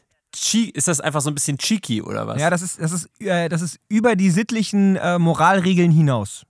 ist 0.74 0.88
das 0.88 1.00
einfach 1.00 1.22
so 1.22 1.30
ein 1.30 1.34
bisschen 1.34 1.58
cheeky 1.58 2.02
oder 2.02 2.28
was? 2.28 2.42
Ja, 2.42 2.50
das 2.50 2.62
ist, 2.62 2.82
das 2.82 2.92
ist, 2.92 3.22
äh, 3.22 3.48
das 3.48 3.62
ist 3.62 3.80
über 3.88 4.18
die 4.18 4.30
sittlichen 4.30 4.98
äh, 4.98 5.18
Moralregeln 5.18 5.92
hinaus. 5.92 6.46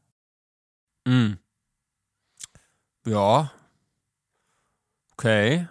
Mm. 1.07 1.33
Ja. 3.05 3.51
Okay. 5.13 5.67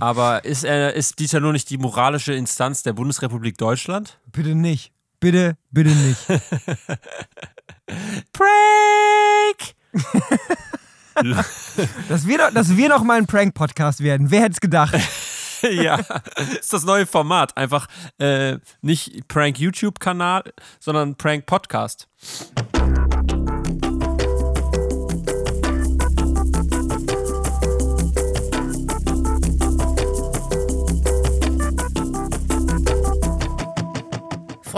Aber 0.00 0.44
ist, 0.44 0.64
er, 0.64 0.94
ist 0.94 1.18
Dieter 1.18 1.40
nur 1.40 1.52
nicht 1.52 1.68
die 1.70 1.78
moralische 1.78 2.32
Instanz 2.32 2.82
der 2.82 2.94
Bundesrepublik 2.94 3.58
Deutschland? 3.58 4.18
Bitte 4.32 4.54
nicht. 4.54 4.92
Bitte, 5.20 5.56
bitte 5.70 5.90
nicht. 5.90 6.24
Prank! 8.32 9.74
dass, 12.08 12.26
wir 12.26 12.38
doch, 12.38 12.50
dass 12.52 12.76
wir 12.76 12.88
noch 12.88 13.02
mal 13.02 13.18
ein 13.18 13.26
Prank-Podcast 13.26 14.00
werden. 14.02 14.30
Wer 14.30 14.42
hätte 14.42 14.52
es 14.52 14.60
gedacht? 14.60 14.96
ja, 15.62 15.98
ist 16.60 16.72
das 16.72 16.84
neue 16.84 17.06
Format. 17.06 17.56
Einfach 17.56 17.88
äh, 18.18 18.58
nicht 18.80 19.26
Prank 19.26 19.58
YouTube-Kanal, 19.58 20.44
sondern 20.78 21.16
Prank 21.16 21.46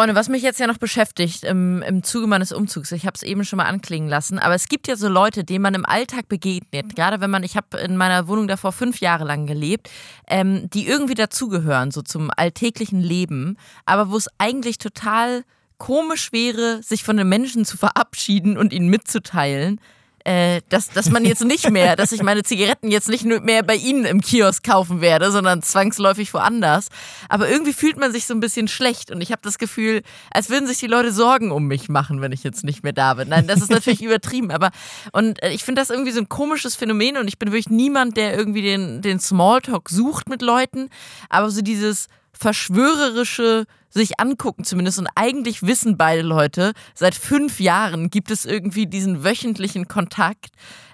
Freunde, 0.00 0.14
was 0.14 0.30
mich 0.30 0.42
jetzt 0.42 0.58
ja 0.58 0.66
noch 0.66 0.78
beschäftigt 0.78 1.44
im, 1.44 1.82
im 1.82 2.02
Zuge 2.02 2.26
meines 2.26 2.52
Umzugs, 2.52 2.90
ich 2.90 3.04
habe 3.04 3.16
es 3.16 3.22
eben 3.22 3.44
schon 3.44 3.58
mal 3.58 3.66
anklingen 3.66 4.08
lassen, 4.08 4.38
aber 4.38 4.54
es 4.54 4.70
gibt 4.70 4.88
ja 4.88 4.96
so 4.96 5.08
Leute, 5.08 5.44
denen 5.44 5.60
man 5.60 5.74
im 5.74 5.84
Alltag 5.84 6.26
begegnet, 6.26 6.96
gerade 6.96 7.20
wenn 7.20 7.28
man, 7.28 7.42
ich 7.42 7.54
habe 7.54 7.76
in 7.76 7.98
meiner 7.98 8.26
Wohnung 8.26 8.48
davor 8.48 8.72
fünf 8.72 9.00
Jahre 9.00 9.24
lang 9.24 9.44
gelebt, 9.44 9.90
ähm, 10.26 10.70
die 10.70 10.86
irgendwie 10.86 11.12
dazugehören, 11.12 11.90
so 11.90 12.00
zum 12.00 12.30
alltäglichen 12.34 13.02
Leben, 13.02 13.58
aber 13.84 14.10
wo 14.10 14.16
es 14.16 14.30
eigentlich 14.38 14.78
total 14.78 15.44
komisch 15.76 16.32
wäre, 16.32 16.82
sich 16.82 17.04
von 17.04 17.18
den 17.18 17.28
Menschen 17.28 17.66
zu 17.66 17.76
verabschieden 17.76 18.56
und 18.56 18.72
ihnen 18.72 18.88
mitzuteilen, 18.88 19.82
äh, 20.30 20.60
dass, 20.68 20.90
dass 20.90 21.10
man 21.10 21.24
jetzt 21.24 21.44
nicht 21.44 21.68
mehr, 21.70 21.96
dass 21.96 22.12
ich 22.12 22.22
meine 22.22 22.44
Zigaretten 22.44 22.88
jetzt 22.88 23.08
nicht 23.08 23.24
mehr 23.24 23.64
bei 23.64 23.74
Ihnen 23.74 24.04
im 24.04 24.20
Kiosk 24.20 24.62
kaufen 24.62 25.00
werde, 25.00 25.32
sondern 25.32 25.60
zwangsläufig 25.60 26.32
woanders. 26.32 26.86
Aber 27.28 27.48
irgendwie 27.48 27.72
fühlt 27.72 27.98
man 27.98 28.12
sich 28.12 28.26
so 28.26 28.34
ein 28.34 28.38
bisschen 28.38 28.68
schlecht 28.68 29.10
und 29.10 29.20
ich 29.22 29.32
habe 29.32 29.42
das 29.42 29.58
Gefühl, 29.58 30.02
als 30.30 30.48
würden 30.48 30.68
sich 30.68 30.78
die 30.78 30.86
Leute 30.86 31.12
Sorgen 31.12 31.50
um 31.50 31.66
mich 31.66 31.88
machen, 31.88 32.20
wenn 32.20 32.30
ich 32.30 32.44
jetzt 32.44 32.62
nicht 32.62 32.84
mehr 32.84 32.92
da 32.92 33.14
bin. 33.14 33.28
Nein, 33.28 33.48
das 33.48 33.60
ist 33.60 33.70
natürlich 33.70 34.02
übertrieben, 34.04 34.52
aber 34.52 34.70
und 35.12 35.42
äh, 35.42 35.50
ich 35.50 35.64
finde 35.64 35.82
das 35.82 35.90
irgendwie 35.90 36.12
so 36.12 36.20
ein 36.20 36.28
komisches 36.28 36.76
Phänomen 36.76 37.16
und 37.16 37.26
ich 37.26 37.38
bin 37.38 37.50
wirklich 37.50 37.70
niemand, 37.70 38.16
der 38.16 38.36
irgendwie 38.36 38.62
den, 38.62 39.02
den 39.02 39.18
Smalltalk 39.18 39.88
sucht 39.90 40.28
mit 40.28 40.42
Leuten, 40.42 40.90
aber 41.28 41.50
so 41.50 41.60
dieses 41.60 42.06
verschwörerische 42.40 43.66
sich 43.90 44.18
angucken 44.18 44.64
zumindest 44.64 44.98
und 44.98 45.08
eigentlich 45.14 45.62
wissen 45.62 45.96
beide 45.98 46.22
Leute, 46.22 46.72
seit 46.94 47.14
fünf 47.14 47.60
Jahren 47.60 48.08
gibt 48.08 48.30
es 48.30 48.44
irgendwie 48.44 48.86
diesen 48.86 49.24
wöchentlichen 49.24 49.88
Kontakt. 49.88 50.50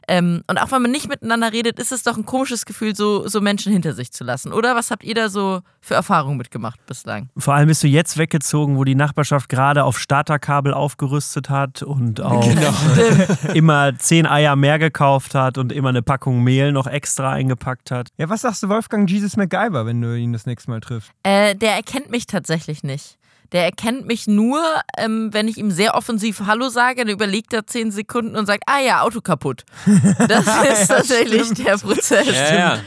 Ähm, 0.09 0.43
und 0.47 0.59
auch 0.59 0.71
wenn 0.71 0.83
man 0.83 0.91
nicht 0.91 1.09
miteinander 1.09 1.53
redet, 1.53 1.79
ist 1.79 1.93
es 1.93 2.03
doch 2.03 2.17
ein 2.17 2.25
komisches 2.25 2.65
Gefühl, 2.65 2.95
so, 2.95 3.27
so 3.27 3.41
Menschen 3.41 3.73
hinter 3.73 3.93
sich 3.93 4.13
zu 4.13 4.25
lassen. 4.25 4.53
Oder 4.53 4.77
was 4.77 4.91
habt 4.91 5.03
ihr 5.03 5.15
da 5.15 5.29
so 5.29 5.61
für 5.81 5.95
Erfahrungen 5.95 6.37
mitgemacht 6.37 6.85
bislang? 6.87 7.29
Vor 7.37 7.55
allem 7.55 7.69
bist 7.69 7.83
du 7.83 7.89
jetzt 7.89 8.17
weggezogen, 8.17 8.77
wo 8.77 8.85
die 8.85 8.95
Nachbarschaft 8.95 9.49
gerade 9.49 9.85
auf 9.85 9.99
Starterkabel 9.99 10.73
aufgerüstet 10.75 11.51
hat 11.51 11.83
und 11.83 12.21
auch 12.21 12.47
äh, 12.47 13.55
immer 13.55 13.99
zehn 13.99 14.27
Eier 14.27 14.55
mehr 14.55 14.79
gekauft 14.79 15.35
hat 15.35 15.59
und 15.59 15.73
immer 15.73 15.89
eine 15.89 16.03
Packung 16.03 16.45
Mehl 16.45 16.73
noch 16.73 16.87
extra 16.87 17.33
eingepackt 17.33 17.91
hat. 17.91 18.09
Ja, 18.17 18.29
was 18.29 18.43
sagst 18.43 18.63
du 18.63 18.69
Wolfgang 18.69 19.11
Jesus 19.11 19.37
MacGyver, 19.37 19.87
wenn 19.87 20.01
du 20.01 20.17
ihn 20.17 20.33
das 20.33 20.47
nächste 20.47 20.71
Mal 20.71 20.81
triffst? 20.81 21.11
Äh, 21.25 21.55
der 21.57 21.75
erkennt 21.75 22.11
mich 22.11 22.27
tatsächlich 22.27 22.83
nicht. 22.85 23.19
Der 23.53 23.65
erkennt 23.65 24.07
mich 24.07 24.27
nur, 24.27 24.63
ähm, 24.97 25.33
wenn 25.33 25.49
ich 25.49 25.59
ihm 25.59 25.71
sehr 25.71 25.95
offensiv 25.95 26.43
Hallo 26.47 26.69
sage, 26.69 27.05
dann 27.05 27.09
überlegt 27.09 27.53
er 27.53 27.67
zehn 27.67 27.91
Sekunden 27.91 28.37
und 28.37 28.47
sagt, 28.47 28.65
ah 28.67 28.81
ja, 28.81 29.03
Auto 29.03 29.21
kaputt. 29.21 29.65
Das 30.29 30.47
ist 30.47 30.89
tatsächlich 30.89 31.53
der 31.55 31.79
Prozess. 31.79 32.27
Ja, 32.27 32.55
ja. 32.55 32.79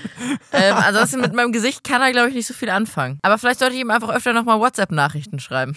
Ähm, 0.52 0.76
ansonsten 0.76 1.22
mit 1.22 1.34
meinem 1.34 1.52
Gesicht 1.52 1.84
kann 1.84 2.02
er, 2.02 2.12
glaube 2.12 2.30
ich, 2.30 2.36
nicht 2.36 2.48
so 2.48 2.54
viel 2.54 2.70
anfangen. 2.70 3.20
Aber 3.22 3.38
vielleicht 3.38 3.60
sollte 3.60 3.76
ich 3.76 3.82
ihm 3.82 3.92
einfach 3.92 4.10
öfter 4.10 4.34
nochmal 4.34 4.60
WhatsApp-Nachrichten 4.60 5.40
schreiben. 5.40 5.76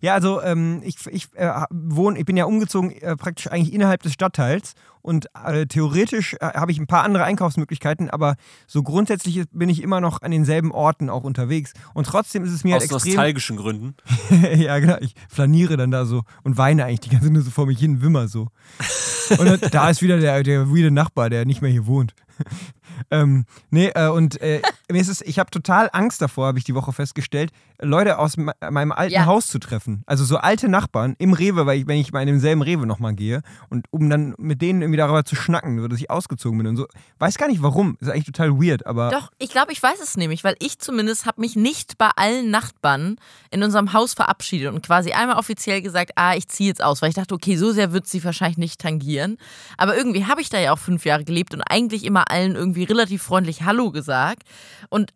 Ja, 0.00 0.14
also 0.14 0.42
ähm, 0.42 0.82
ich, 0.84 0.96
ich 1.06 1.28
äh, 1.34 1.50
wohne, 1.70 2.18
ich 2.18 2.24
bin 2.24 2.36
ja 2.36 2.44
umgezogen 2.44 2.92
äh, 2.92 3.16
praktisch 3.16 3.48
eigentlich 3.48 3.72
innerhalb 3.72 4.02
des 4.02 4.12
Stadtteils 4.12 4.74
und 5.06 5.28
äh, 5.44 5.66
theoretisch 5.66 6.34
äh, 6.34 6.38
habe 6.40 6.72
ich 6.72 6.78
ein 6.78 6.88
paar 6.88 7.04
andere 7.04 7.24
Einkaufsmöglichkeiten, 7.24 8.10
aber 8.10 8.34
so 8.66 8.82
grundsätzlich 8.82 9.44
bin 9.52 9.68
ich 9.68 9.82
immer 9.82 10.00
noch 10.00 10.22
an 10.22 10.32
denselben 10.32 10.72
Orten 10.72 11.08
auch 11.08 11.22
unterwegs 11.22 11.72
und 11.94 12.06
trotzdem 12.06 12.44
ist 12.44 12.50
es 12.50 12.64
mir 12.64 12.76
Aus 12.76 12.82
halt 12.82 12.90
extrem 12.90 13.12
nostalgischen 13.12 13.56
Gründen. 13.56 13.94
ja, 14.56 14.78
genau. 14.80 14.96
Ich 15.00 15.14
flaniere 15.28 15.76
dann 15.76 15.92
da 15.92 16.06
so 16.06 16.22
und 16.42 16.58
weine 16.58 16.84
eigentlich 16.84 17.00
die 17.00 17.10
ganze 17.10 17.26
Zeit 17.26 17.34
nur 17.34 17.42
so 17.42 17.50
vor 17.50 17.66
mich 17.66 17.78
hin, 17.78 18.02
wimmer 18.02 18.28
so. 18.28 18.48
Und 19.38 19.44
dann, 19.44 19.70
da 19.72 19.90
ist 19.90 20.02
wieder 20.02 20.18
der, 20.20 20.44
der 20.44 20.68
weirde 20.68 20.92
Nachbar, 20.92 21.28
der 21.30 21.44
nicht 21.44 21.60
mehr 21.60 21.70
hier 21.70 21.88
wohnt. 21.88 22.14
ähm, 23.10 23.44
nee, 23.70 23.90
äh, 23.94 24.08
und 24.08 24.40
äh, 24.40 24.62
mir 24.90 25.00
ist 25.00 25.08
es, 25.08 25.20
ich 25.22 25.38
habe 25.38 25.50
total 25.50 25.88
Angst 25.92 26.22
davor, 26.22 26.46
habe 26.46 26.58
ich 26.58 26.64
die 26.64 26.74
Woche 26.74 26.92
festgestellt, 26.92 27.50
Leute 27.80 28.18
aus 28.18 28.36
me 28.36 28.52
meinem 28.70 28.92
alten 28.92 29.14
Ja. 29.14 29.26
Haus 29.26 29.48
zu 29.48 29.58
treffen. 29.58 30.02
Also 30.06 30.24
so 30.24 30.36
alte 30.38 30.68
Nachbarn 30.68 31.14
im 31.18 31.32
Rewe, 31.32 31.66
weil 31.66 31.78
ich, 31.78 31.86
wenn 31.86 31.98
ich 31.98 32.12
mal 32.12 32.20
in 32.20 32.26
demselben 32.26 32.62
Rewe 32.62 32.86
nochmal 32.86 33.14
gehe 33.14 33.42
und 33.68 33.86
um 33.90 34.08
dann 34.08 34.34
mit 34.38 34.62
denen 34.62 34.82
irgendwie 34.82 34.95
darüber 34.96 35.24
zu 35.24 35.36
schnacken, 35.36 35.80
so 35.80 35.88
dass 35.88 36.00
ich 36.00 36.10
ausgezogen 36.10 36.58
bin 36.58 36.66
und 36.66 36.76
so. 36.76 36.86
Weiß 37.18 37.38
gar 37.38 37.48
nicht 37.48 37.62
warum. 37.62 37.96
Ist 38.00 38.08
eigentlich 38.08 38.26
total 38.26 38.52
weird, 38.60 38.86
aber. 38.86 39.10
Doch, 39.10 39.30
ich 39.38 39.50
glaube, 39.50 39.72
ich 39.72 39.82
weiß 39.82 40.00
es 40.00 40.16
nämlich, 40.16 40.44
weil 40.44 40.56
ich 40.58 40.78
zumindest 40.78 41.26
habe 41.26 41.40
mich 41.40 41.56
nicht 41.56 41.98
bei 41.98 42.10
allen 42.16 42.50
Nachbarn 42.50 43.16
in 43.50 43.62
unserem 43.62 43.92
Haus 43.92 44.14
verabschiedet 44.14 44.72
und 44.72 44.84
quasi 44.84 45.12
einmal 45.12 45.36
offiziell 45.36 45.82
gesagt, 45.82 46.12
ah, 46.16 46.34
ich 46.34 46.48
ziehe 46.48 46.68
jetzt 46.68 46.82
aus, 46.82 47.02
weil 47.02 47.10
ich 47.10 47.14
dachte, 47.14 47.34
okay, 47.34 47.56
so 47.56 47.72
sehr 47.72 47.92
wird 47.92 48.06
sie 48.06 48.22
wahrscheinlich 48.24 48.58
nicht 48.58 48.80
tangieren. 48.80 49.38
Aber 49.76 49.96
irgendwie 49.96 50.26
habe 50.26 50.40
ich 50.40 50.48
da 50.48 50.58
ja 50.58 50.72
auch 50.72 50.78
fünf 50.78 51.04
Jahre 51.04 51.24
gelebt 51.24 51.54
und 51.54 51.62
eigentlich 51.62 52.04
immer 52.04 52.30
allen 52.30 52.54
irgendwie 52.54 52.84
relativ 52.84 53.22
freundlich 53.22 53.62
Hallo 53.62 53.90
gesagt 53.90 54.42
und 54.88 55.12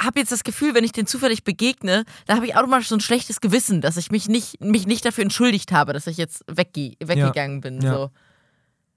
habe 0.00 0.18
jetzt 0.18 0.32
das 0.32 0.44
Gefühl, 0.44 0.74
wenn 0.74 0.84
ich 0.84 0.92
den 0.92 1.06
zufällig 1.06 1.44
begegne, 1.44 2.04
da 2.26 2.36
habe 2.36 2.46
ich 2.46 2.56
automatisch 2.56 2.88
so 2.88 2.96
ein 2.96 3.00
schlechtes 3.00 3.40
Gewissen, 3.40 3.80
dass 3.80 3.96
ich 3.96 4.10
mich 4.10 4.28
nicht, 4.28 4.60
mich 4.60 4.86
nicht 4.86 5.04
dafür 5.04 5.22
entschuldigt 5.22 5.72
habe, 5.72 5.92
dass 5.92 6.06
ich 6.06 6.16
jetzt 6.16 6.44
wegge 6.46 6.94
weggegangen 7.00 7.60
bin. 7.60 7.80
Ja. 7.80 7.92
So. 7.92 8.10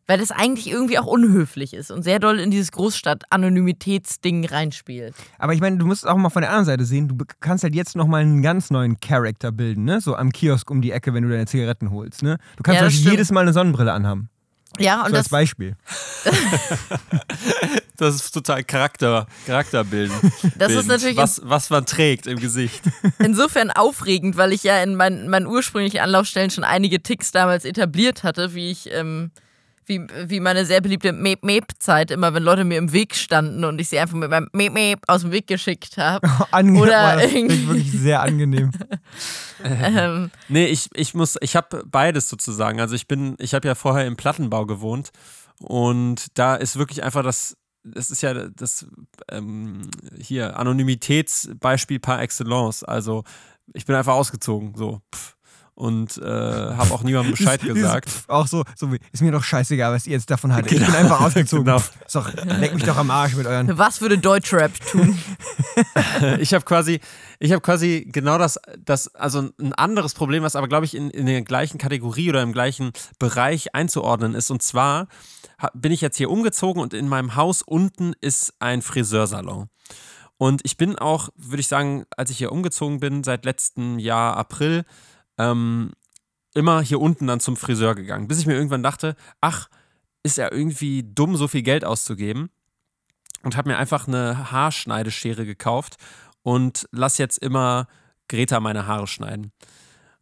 Weil 0.08 0.20
das 0.20 0.32
eigentlich 0.32 0.70
irgendwie 0.70 0.98
auch 0.98 1.06
unhöflich 1.06 1.74
ist 1.74 1.92
und 1.92 2.02
sehr 2.04 2.20
doll 2.20 2.40
in 2.40 2.50
dieses 2.50 2.72
Großstadt-Anonymitätsding 2.72 4.46
reinspielt. 4.46 5.14
Aber 5.38 5.54
ich 5.54 5.60
meine, 5.60 5.78
du 5.78 5.86
musst 5.86 6.04
es 6.04 6.10
auch 6.10 6.16
mal 6.16 6.30
von 6.30 6.42
der 6.42 6.50
anderen 6.50 6.66
Seite 6.66 6.86
sehen. 6.86 7.10
Du 7.10 7.26
kannst 7.42 7.64
halt 7.64 7.76
jetzt 7.76 7.96
nochmal 7.96 8.22
einen 8.22 8.42
ganz 8.42 8.70
neuen 8.70 9.00
Charakter 9.00 9.52
bilden, 9.52 9.84
ne? 9.84 10.00
So 10.00 10.16
am 10.16 10.32
Kiosk 10.32 10.72
um 10.72 10.82
die 10.82 10.92
Ecke, 10.92 11.14
wenn 11.14 11.24
du 11.24 11.30
deine 11.30 11.46
Zigaretten 11.46 11.92
holst, 11.92 12.24
ne? 12.24 12.38
Du 12.56 12.64
kannst 12.64 12.78
Ja, 12.80 12.84
halt 12.84 12.94
jedes 12.94 13.32
Mal 13.32 13.42
eine 13.42 13.54
Sonnenbrille 13.54 13.92
anhaben. 13.92 14.30
Ja, 14.80 15.00
So 15.00 15.08
und 15.08 15.16
als 15.16 15.26
das, 15.26 15.30
Beispiel. 15.30 15.76
Das 17.98 18.14
ist 18.14 18.32
total 18.32 18.64
Charakter, 18.64 19.26
Charakterbilden. 19.48 20.16
Das 20.58 20.72
ist 20.72 20.88
natürlich 20.88 21.18
was, 21.18 21.42
was 21.44 21.72
man 21.72 21.86
trägt 21.86 22.28
im 22.28 22.40
Gesicht. 22.40 22.84
insofern 23.20 23.72
aufregend, 23.72 24.38
weil 24.38 24.54
ich 24.54 24.64
ja 24.64 24.82
in 24.84 24.96
meinen, 24.96 25.30
meinen 25.30 25.48
ursprünglichen 25.48 26.00
Anlaufstellen 26.00 26.52
schon 26.52 26.64
einige 26.64 27.02
Ticks 27.02 27.32
damals 27.32 27.66
etabliert 27.66 28.24
hatte, 28.24 28.54
wie 28.54 28.70
ich, 28.70 28.94
ähm, 28.94 29.32
wie, 29.88 30.06
wie 30.28 30.40
meine 30.40 30.66
sehr 30.66 30.82
beliebte 30.82 31.14
Meep-Meep-Zeit, 31.14 32.12
immer 32.12 32.34
wenn 32.34 32.44
Leute 32.44 32.64
mir 32.64 32.78
im 32.78 32.92
Weg 32.94 33.16
standen 33.16 33.64
und 33.64 33.80
ich 33.80 33.90
sie 33.90 34.00
einfach 34.00 34.16
mit 34.16 34.30
meinem 34.30 34.50
Meep-Meep 34.54 35.00
aus 35.08 35.22
dem 35.22 35.32
Weg 35.32 35.48
geschickt 35.48 35.98
habe. 35.98 36.28
Ange 36.52 36.80
Oder 36.80 37.16
Boah, 37.16 37.22
das 37.22 37.32
irgendwie- 37.34 37.68
wirklich 37.68 37.92
sehr 37.92 38.22
angenehm. 38.22 38.72
ähm, 39.64 40.30
Nee, 40.50 40.66
ich, 40.68 40.90
ich 40.94 41.14
muss, 41.14 41.38
ich 41.42 41.56
habe 41.56 41.84
beides 41.86 42.30
sozusagen. 42.30 42.80
Also 42.80 42.96
ich 42.96 43.08
bin, 43.08 43.36
ich 43.40 43.54
habe 43.54 43.68
ja 43.68 43.76
vorher 43.76 44.06
im 44.06 44.16
Plattenbau 44.18 44.66
gewohnt 44.66 45.12
und 45.60 46.26
da 46.38 46.56
ist 46.56 46.78
wirklich 46.78 47.04
einfach 47.04 47.24
das, 47.24 47.56
das 47.84 48.12
ist 48.12 48.22
ja 48.22 48.34
das 48.50 48.86
ähm, 49.32 49.90
hier 50.20 50.58
Anonymitätsbeispiel 50.58 52.00
par 52.00 52.22
excellence. 52.22 52.84
Also 52.84 53.24
ich 53.74 53.86
bin 53.86 53.96
einfach 53.96 54.14
ausgezogen, 54.14 54.74
so. 54.76 55.02
Pff. 55.16 55.37
Und 55.78 56.18
äh, 56.18 56.24
habe 56.26 56.92
auch 56.92 57.04
niemandem 57.04 57.32
Bescheid 57.38 57.62
Dieses- 57.62 57.76
gesagt. 57.76 58.06
dieses- 58.08 58.28
Auch 58.30 58.48
so, 58.48 58.64
so 58.76 58.92
wie, 58.92 58.98
ist 59.12 59.22
mir 59.22 59.32
doch 59.32 59.44
scheißegal, 59.44 59.94
was 59.94 60.08
ihr 60.08 60.14
jetzt 60.14 60.28
davon 60.32 60.52
haltet. 60.52 60.72
Ich 60.72 60.84
bin 60.84 60.96
einfach 60.96 61.22
ausgezogen. 61.26 61.66
Genau. 61.66 61.78
Ist 61.78 62.16
doch, 62.16 62.34
leck 62.34 62.74
mich 62.74 62.84
doch 62.84 62.98
am 62.98 63.12
Arsch 63.12 63.36
mit 63.36 63.46
euren. 63.46 63.78
was 63.78 64.02
würde 64.02 64.18
Deutschrap 64.18 64.72
tun? 64.92 65.18
Ich 66.40 66.54
habe 66.56 66.66
quasi, 66.66 67.00
ich 67.40 67.52
habe 67.52 67.62
quasi 67.62 68.08
genau 68.12 68.40
das, 68.40 68.60
das, 68.84 69.14
also 69.16 69.50
ein 69.60 69.74
anderes 69.74 70.16
Problem, 70.16 70.42
was 70.42 70.56
aber, 70.56 70.68
glaube 70.68 70.86
ich, 70.86 70.96
in, 70.96 71.12
in 71.12 71.28
der 71.28 71.44
gleichen 71.44 71.78
Kategorie 71.78 72.30
oder 72.30 72.42
im 72.42 72.52
gleichen 72.54 72.92
Bereich 73.20 73.76
einzuordnen 73.76 74.34
ist. 74.34 74.50
Und 74.50 74.64
zwar 74.64 75.08
bin 75.76 75.92
ich 75.92 76.02
jetzt 76.02 76.18
hier 76.18 76.32
umgezogen 76.32 76.82
und 76.82 76.96
in 76.96 77.08
meinem 77.08 77.36
Haus 77.36 77.62
unten 77.62 78.14
ist 78.22 78.54
ein 78.60 78.82
Friseursalon. 78.82 79.70
Und 80.40 80.62
ich 80.64 80.78
bin 80.78 80.98
auch, 80.98 81.30
würde 81.36 81.60
ich 81.62 81.68
sagen, 81.68 82.06
als 82.16 82.32
ich 82.32 82.38
hier 82.40 82.52
umgezogen 82.52 83.00
bin, 83.00 83.24
seit 83.24 83.46
letztem 83.46 84.00
Jahr 84.00 84.36
April, 84.38 84.84
ähm, 85.38 85.92
immer 86.54 86.82
hier 86.82 87.00
unten 87.00 87.28
dann 87.28 87.40
zum 87.40 87.56
Friseur 87.58 87.96
gegangen. 87.96 88.28
Bis 88.28 88.40
ich 88.40 88.46
mir 88.46 88.56
irgendwann 88.56 88.84
dachte, 88.84 89.16
ach, 89.42 89.70
ist 90.24 90.38
ja 90.38 90.52
irgendwie 90.52 91.04
dumm, 91.04 91.36
so 91.38 91.48
viel 91.48 91.62
Geld 91.62 91.86
auszugeben. 91.86 92.50
Und 93.44 93.56
habe 93.56 93.70
mir 93.70 93.78
einfach 93.78 94.08
eine 94.08 94.52
Haarschneideschere 94.52 95.46
gekauft 95.46 95.98
und 96.42 96.88
lass 96.92 97.18
jetzt 97.20 97.38
immer 97.38 97.88
Greta 98.28 98.60
meine 98.60 98.88
Haare 98.88 99.08
schneiden. 99.08 99.52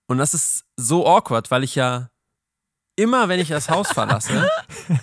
Und 0.07 0.17
das 0.17 0.33
ist 0.33 0.65
so 0.75 1.07
awkward, 1.07 1.49
weil 1.49 1.63
ich 1.63 1.75
ja 1.75 2.09
immer, 2.97 3.27
wenn 3.29 3.39
ich 3.39 3.47
das 3.47 3.69
Haus 3.69 3.87
verlasse, 3.91 4.47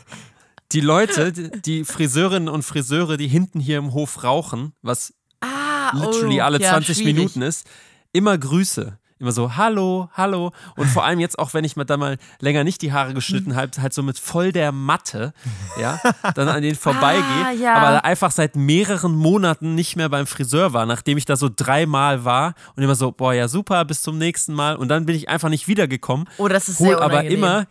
die 0.72 0.80
Leute, 0.80 1.32
die- 1.32 1.50
die 1.62 1.84
Friseurinnen 1.84 2.48
und 2.48 2.62
Friseure, 2.62 3.16
die 3.16 3.28
hinten 3.28 3.60
hier 3.60 3.78
im 3.78 3.92
Hof 3.92 4.22
rauchen, 4.24 4.74
was 4.82 5.14
Ah, 5.40 5.90
literally 5.96 6.40
oh, 6.40 6.44
alle 6.44 6.60
ja, 6.60 6.70
20 6.70 6.96
schwierig. 6.98 7.14
Minuten 7.14 7.42
ist, 7.42 7.68
immer 8.12 8.38
Grüße. 8.38 8.98
Immer 9.22 9.30
so, 9.30 9.54
hallo, 9.56 10.08
hallo. 10.14 10.50
Und 10.74 10.88
vor 10.88 11.04
allem 11.04 11.20
jetzt 11.20 11.38
auch, 11.38 11.54
wenn 11.54 11.62
ich 11.62 11.76
mir 11.76 11.84
dann 11.84 12.00
mal 12.00 12.18
länger 12.40 12.64
nicht 12.64 12.82
die 12.82 12.92
Haare 12.92 13.14
geschnitten 13.14 13.54
habe, 13.54 13.70
halt 13.80 13.94
so 13.94 14.02
mit 14.02 14.18
voll 14.18 14.50
der 14.50 14.72
Matte, 14.72 15.32
ja, 15.80 16.00
dann 16.34 16.48
an 16.48 16.60
denen 16.60 16.74
vorbeigehe, 16.78 17.22
Ah, 17.46 17.52
ja. 17.52 17.74
aber 17.76 18.04
einfach 18.04 18.32
seit 18.32 18.56
mehreren 18.56 19.14
Monaten 19.14 19.76
nicht 19.76 19.94
mehr 19.94 20.08
beim 20.08 20.26
Friseur 20.26 20.72
war, 20.72 20.86
nachdem 20.86 21.18
ich 21.18 21.24
da 21.24 21.36
so 21.36 21.48
dreimal 21.54 22.24
war 22.24 22.54
und 22.74 22.82
immer 22.82 22.96
so, 22.96 23.12
boah, 23.12 23.32
ja 23.32 23.46
super, 23.46 23.84
bis 23.84 24.02
zum 24.02 24.18
nächsten 24.18 24.54
Mal. 24.54 24.74
Und 24.74 24.88
dann 24.88 25.06
bin 25.06 25.14
ich 25.14 25.28
einfach 25.28 25.50
nicht 25.50 25.68
wiedergekommen. 25.68 26.28
Oh, 26.38 26.48
das 26.48 26.68
ist 26.68 26.78
sehr 26.78 27.00
aber 27.00 27.22
immer 27.22 27.66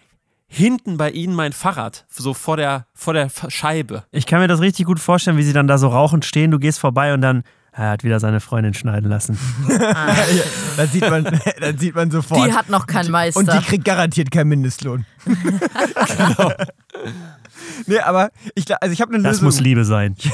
hinten 0.48 0.96
bei 0.96 1.12
ihnen 1.12 1.36
mein 1.36 1.52
Fahrrad, 1.52 2.06
so 2.08 2.34
vor 2.34 2.56
der, 2.56 2.88
vor 2.94 3.14
der 3.14 3.30
Scheibe. 3.50 4.06
Ich 4.12 4.26
kann 4.26 4.40
mir 4.40 4.48
das 4.48 4.62
richtig 4.62 4.86
gut 4.86 5.02
vorstellen, 5.02 5.36
wie 5.36 5.44
sie 5.44 5.52
dann 5.54 5.68
da 5.68 5.78
so 5.78 5.90
rauchend 5.90 6.24
stehen. 6.24 6.50
Du 6.50 6.60
gehst 6.60 6.80
vorbei 6.80 7.14
und 7.14 7.20
dann, 7.20 7.44
er 7.74 7.90
hat 7.92 8.04
wieder 8.04 8.20
seine 8.20 8.40
Freundin 8.42 8.74
schneiden 8.74 9.10
lassen. 9.10 9.38
Ja, 9.70 10.44
dann, 10.78 10.88
sieht 10.90 11.10
man, 11.10 11.40
dann 11.60 11.78
sieht 11.78 11.96
man 11.96 12.12
sofort. 12.12 12.46
Die 12.48 12.54
hat 12.54 12.70
noch 12.70 12.88
keinen 12.88 13.12
Meister. 13.12 13.40
Und 13.40 13.52
die 13.52 13.60
kriegt 13.60 13.86
garantiert 13.86 14.32
keinen 14.32 14.50
Mindestlohn. 14.50 15.06
genau. 15.26 16.54
Nee, 17.86 18.00
aber 18.00 18.32
ich, 18.56 18.66
also 18.82 18.94
ich 18.94 19.02
habe 19.02 19.14
eine 19.14 19.24
Das 19.24 19.34
Lösung. 19.34 19.46
muss 19.46 19.60
Liebe 19.60 19.86
sein. 19.86 20.16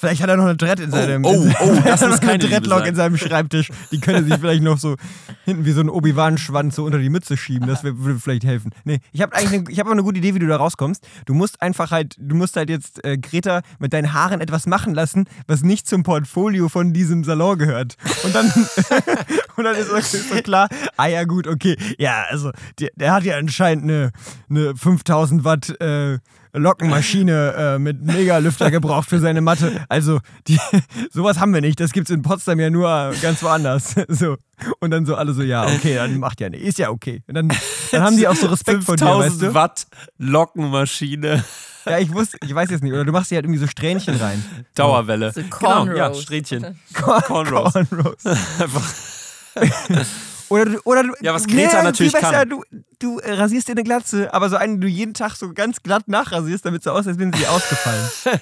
Vielleicht 0.00 0.22
hat 0.22 0.30
er 0.30 0.38
noch 0.38 0.44
eine 0.44 0.56
Dread 0.56 0.80
in 0.80 0.90
seinem, 0.90 1.26
oh, 1.26 1.34
in 1.34 1.54
oh, 1.60 1.78
das 1.84 2.02
eine 2.02 2.16
keine 2.20 2.38
Dreadlock 2.38 2.86
in 2.86 2.94
seinem 2.94 3.18
Schreibtisch. 3.18 3.70
Die 3.92 4.00
könnte 4.00 4.24
sich 4.24 4.34
vielleicht 4.40 4.62
noch 4.62 4.78
so 4.78 4.96
hinten 5.44 5.66
wie 5.66 5.72
so 5.72 5.82
ein 5.82 5.90
Obi-Wan-Schwanz 5.90 6.76
so 6.76 6.84
unter 6.86 6.98
die 6.98 7.10
Mütze 7.10 7.36
schieben. 7.36 7.68
Das 7.68 7.84
würde 7.84 8.18
vielleicht 8.18 8.44
helfen. 8.44 8.72
Nee, 8.84 9.00
ich 9.12 9.20
habe 9.20 9.36
eigentlich 9.36 9.60
eine, 9.60 9.70
ich 9.70 9.78
hab 9.78 9.86
aber 9.86 9.92
eine 9.92 10.02
gute 10.02 10.16
Idee, 10.16 10.34
wie 10.34 10.38
du 10.38 10.46
da 10.46 10.56
rauskommst. 10.56 11.06
Du 11.26 11.34
musst 11.34 11.60
einfach 11.60 11.90
halt, 11.90 12.16
du 12.18 12.34
musst 12.34 12.56
halt 12.56 12.70
jetzt 12.70 13.04
äh, 13.04 13.18
Greta 13.18 13.60
mit 13.78 13.92
deinen 13.92 14.14
Haaren 14.14 14.40
etwas 14.40 14.66
machen 14.66 14.94
lassen, 14.94 15.26
was 15.46 15.62
nicht 15.62 15.86
zum 15.86 16.02
Portfolio 16.02 16.70
von 16.70 16.94
diesem 16.94 17.22
Salon 17.22 17.58
gehört. 17.58 17.98
Und 18.24 18.34
dann, 18.34 18.46
und 19.56 19.64
dann 19.64 19.76
ist, 19.76 19.92
ist 19.92 20.30
so 20.30 20.36
klar, 20.36 20.70
ah 20.96 21.08
ja 21.08 21.24
gut, 21.24 21.46
okay. 21.46 21.76
Ja, 21.98 22.24
also 22.30 22.52
der, 22.78 22.88
der 22.96 23.12
hat 23.12 23.24
ja 23.24 23.36
anscheinend 23.36 23.84
eine, 23.84 24.12
eine 24.48 24.74
5000 24.74 25.44
Watt 25.44 25.78
äh, 25.78 26.20
Lockenmaschine 26.52 27.54
äh, 27.56 27.78
mit 27.78 28.02
Megalüfter 28.02 28.70
gebraucht 28.70 29.08
für 29.08 29.18
seine 29.18 29.40
Matte. 29.40 29.84
Also, 29.88 30.20
die, 30.48 30.58
sowas 31.12 31.38
haben 31.38 31.54
wir 31.54 31.60
nicht. 31.60 31.80
Das 31.80 31.92
gibt's 31.92 32.10
in 32.10 32.22
Potsdam 32.22 32.58
ja 32.60 32.70
nur 32.70 33.12
ganz 33.22 33.42
woanders. 33.42 33.94
So. 34.08 34.36
Und 34.80 34.90
dann 34.90 35.06
so 35.06 35.14
alle 35.14 35.32
so, 35.32 35.42
ja, 35.42 35.64
okay, 35.64 35.94
dann 35.94 36.18
macht 36.18 36.40
ja 36.40 36.50
nicht. 36.50 36.62
Ist 36.62 36.78
ja 36.78 36.90
okay. 36.90 37.22
Und 37.28 37.34
dann, 37.34 37.52
dann 37.92 38.02
haben 38.02 38.16
die 38.16 38.28
auch 38.28 38.34
so 38.34 38.46
Respekt 38.48 38.84
vor 38.84 38.96
dir, 38.96 39.06
weißt 39.06 39.40
5000 39.40 39.42
du? 39.42 39.54
Watt 39.54 39.86
Lockenmaschine, 40.18 41.44
Ja, 41.86 41.98
ich 41.98 42.12
wusste, 42.12 42.36
ich 42.42 42.54
weiß 42.54 42.70
jetzt 42.70 42.82
nicht. 42.82 42.92
Oder 42.92 43.04
du 43.04 43.12
machst 43.12 43.30
dir 43.30 43.36
halt 43.36 43.46
irgendwie 43.46 43.60
so 43.60 43.66
Strähnchen 43.66 44.16
rein. 44.16 44.44
Dauerwelle. 44.74 45.32
So 45.32 45.42
genau, 45.42 45.86
ja, 45.86 46.08
Cornrows. 46.08 46.22
Strähnchen. 46.22 46.78
Corn 46.92 47.22
Cornrows. 47.22 47.72
Cornrows. 47.72 48.24
Oder 50.50 50.64
du, 50.66 50.80
oder 50.84 51.04
du, 51.04 51.12
Ja, 51.20 51.32
was 51.32 51.46
Greta 51.46 51.78
Nee, 51.78 51.84
natürlich 51.84 52.12
besser, 52.12 52.30
kann. 52.30 52.50
Du, 52.50 52.62
du 52.98 53.18
äh, 53.20 53.32
rasierst 53.32 53.68
dir 53.68 53.72
eine 53.72 53.84
Glatze, 53.84 54.34
aber 54.34 54.50
so 54.50 54.56
eine, 54.56 54.74
die 54.74 54.80
du 54.80 54.88
jeden 54.88 55.14
Tag 55.14 55.36
so 55.36 55.52
ganz 55.54 55.82
glatt 55.82 56.08
nachrasierst, 56.08 56.66
damit 56.66 56.82
so 56.82 56.90
aussieht, 56.90 57.08
als 57.08 57.18
wären 57.18 57.32
sie 57.32 57.38
dir 57.38 57.50
ausgefallen. 57.50 58.10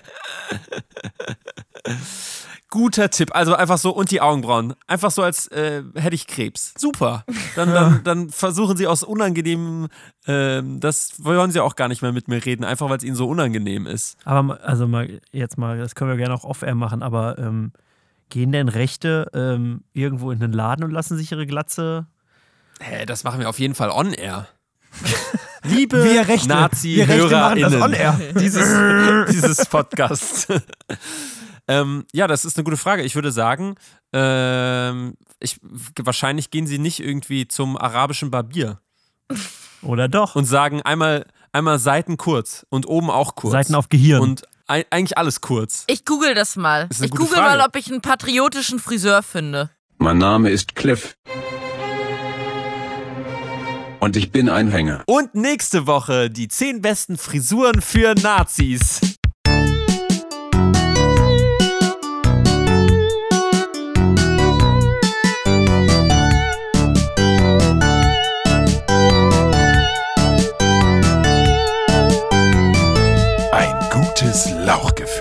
guter 2.71 3.11
Tipp. 3.11 3.35
Also 3.35 3.55
einfach 3.55 3.79
so 3.79 3.90
und 3.90 4.11
die 4.11 4.21
Augenbrauen. 4.21 4.75
Einfach 4.87 5.11
so, 5.11 5.23
als 5.23 5.49
äh, 5.49 5.83
hätte 5.94 6.14
ich 6.14 6.27
Krebs. 6.27 6.75
Super. 6.77 7.25
Dann, 7.57 7.73
dann, 7.73 8.01
dann 8.05 8.31
versuchen 8.31 8.77
sie 8.77 8.87
aus 8.87 9.03
unangenehmen, 9.03 9.88
ähm, 10.27 10.81
das 10.81 11.25
wollen 11.25 11.51
sie 11.51 11.61
auch 11.61 11.77
gar 11.77 11.88
nicht 11.88 12.03
mehr 12.03 12.12
mit 12.12 12.29
mir 12.29 12.44
reden, 12.44 12.64
einfach 12.64 12.88
weil 12.88 12.99
es 12.99 13.05
ihnen 13.05 13.16
so 13.16 13.29
unangenehm 13.29 13.87
ist. 13.87 14.16
Aber 14.25 14.61
also 14.62 14.87
mal 14.87 15.21
jetzt 15.33 15.59
mal, 15.59 15.79
das 15.79 15.94
können 15.94 16.11
wir 16.11 16.16
gerne 16.16 16.35
auch 16.35 16.44
off-air 16.44 16.75
machen, 16.75 17.03
aber 17.03 17.38
ähm, 17.38 17.73
gehen 18.28 18.52
denn 18.52 18.68
Rechte 18.68 19.30
ähm, 19.34 19.82
irgendwo 19.92 20.30
in 20.30 20.40
den 20.40 20.52
Laden 20.52 20.84
und 20.84 20.90
lassen 20.90 21.16
sich 21.16 21.32
ihre 21.32 21.46
Glatze? 21.46 22.06
Hä, 22.80 23.06
das 23.06 23.24
machen 23.24 23.40
wir 23.40 23.48
auf 23.48 23.58
jeden 23.58 23.74
Fall 23.74 23.90
on 23.90 24.12
air. 24.12 24.46
Liebe 25.64 26.02
Wir 26.04 26.28
Rechte, 26.28 26.28
wir 26.28 26.28
Rechte 26.28 26.48
machen 26.48 26.70
das 26.70 26.82
Nazi-HörerInnen 26.82 27.82
on 27.82 27.92
air. 27.92 28.20
dieses, 28.40 29.26
dieses 29.30 29.66
Podcasts. 29.66 30.46
ähm, 31.66 32.04
ja, 32.12 32.26
das 32.26 32.44
ist 32.44 32.56
eine 32.56 32.64
gute 32.64 32.76
Frage. 32.76 33.02
Ich 33.02 33.14
würde 33.14 33.32
sagen, 33.32 33.74
ähm, 34.12 35.14
ich, 35.40 35.58
wahrscheinlich 35.98 36.50
gehen 36.50 36.66
sie 36.66 36.78
nicht 36.78 37.00
irgendwie 37.00 37.48
zum 37.48 37.76
arabischen 37.76 38.30
Barbier 38.30 38.80
Oder 39.82 40.08
doch? 40.08 40.36
und 40.36 40.44
sagen 40.44 40.82
einmal, 40.82 41.26
einmal 41.52 41.78
Seiten 41.78 42.16
kurz 42.16 42.66
und 42.70 42.86
oben 42.86 43.10
auch 43.10 43.34
kurz. 43.34 43.52
Seiten 43.52 43.74
auf 43.74 43.88
Gehirn. 43.88 44.22
Und 44.22 44.42
eigentlich 44.68 45.16
alles 45.18 45.40
kurz. 45.40 45.85
Ich 45.87 46.04
google 46.04 46.35
das 46.35 46.57
mal. 46.57 46.88
eine 46.96 47.07
Ich 47.07 47.11
google 47.11 47.26
Frage. 47.38 47.59
mal, 47.59 47.66
ob 47.66 47.76
ich 47.76 47.90
einen 47.90 48.00
patriotischen 48.00 48.78
Friseur 48.78 49.22
finde. 49.22 49.70
Mein 49.98 50.18
Name 50.18 50.50
ist 50.50 50.74
Cliff. 50.74 51.16
Und 54.00 54.16
ich 54.16 54.31
bin 54.31 54.48
ein 54.48 54.70
Hänger. 54.70 55.02
Und 55.07 55.35
nächste 55.35 55.87
Woche 55.87 56.31
die 56.31 56.48
10 56.48 56.83
besten 56.83 57.18
Frisuren 57.18 57.83
für 57.83 58.14
Nazis. 58.14 59.17
Lauchgefühl. 74.46 75.17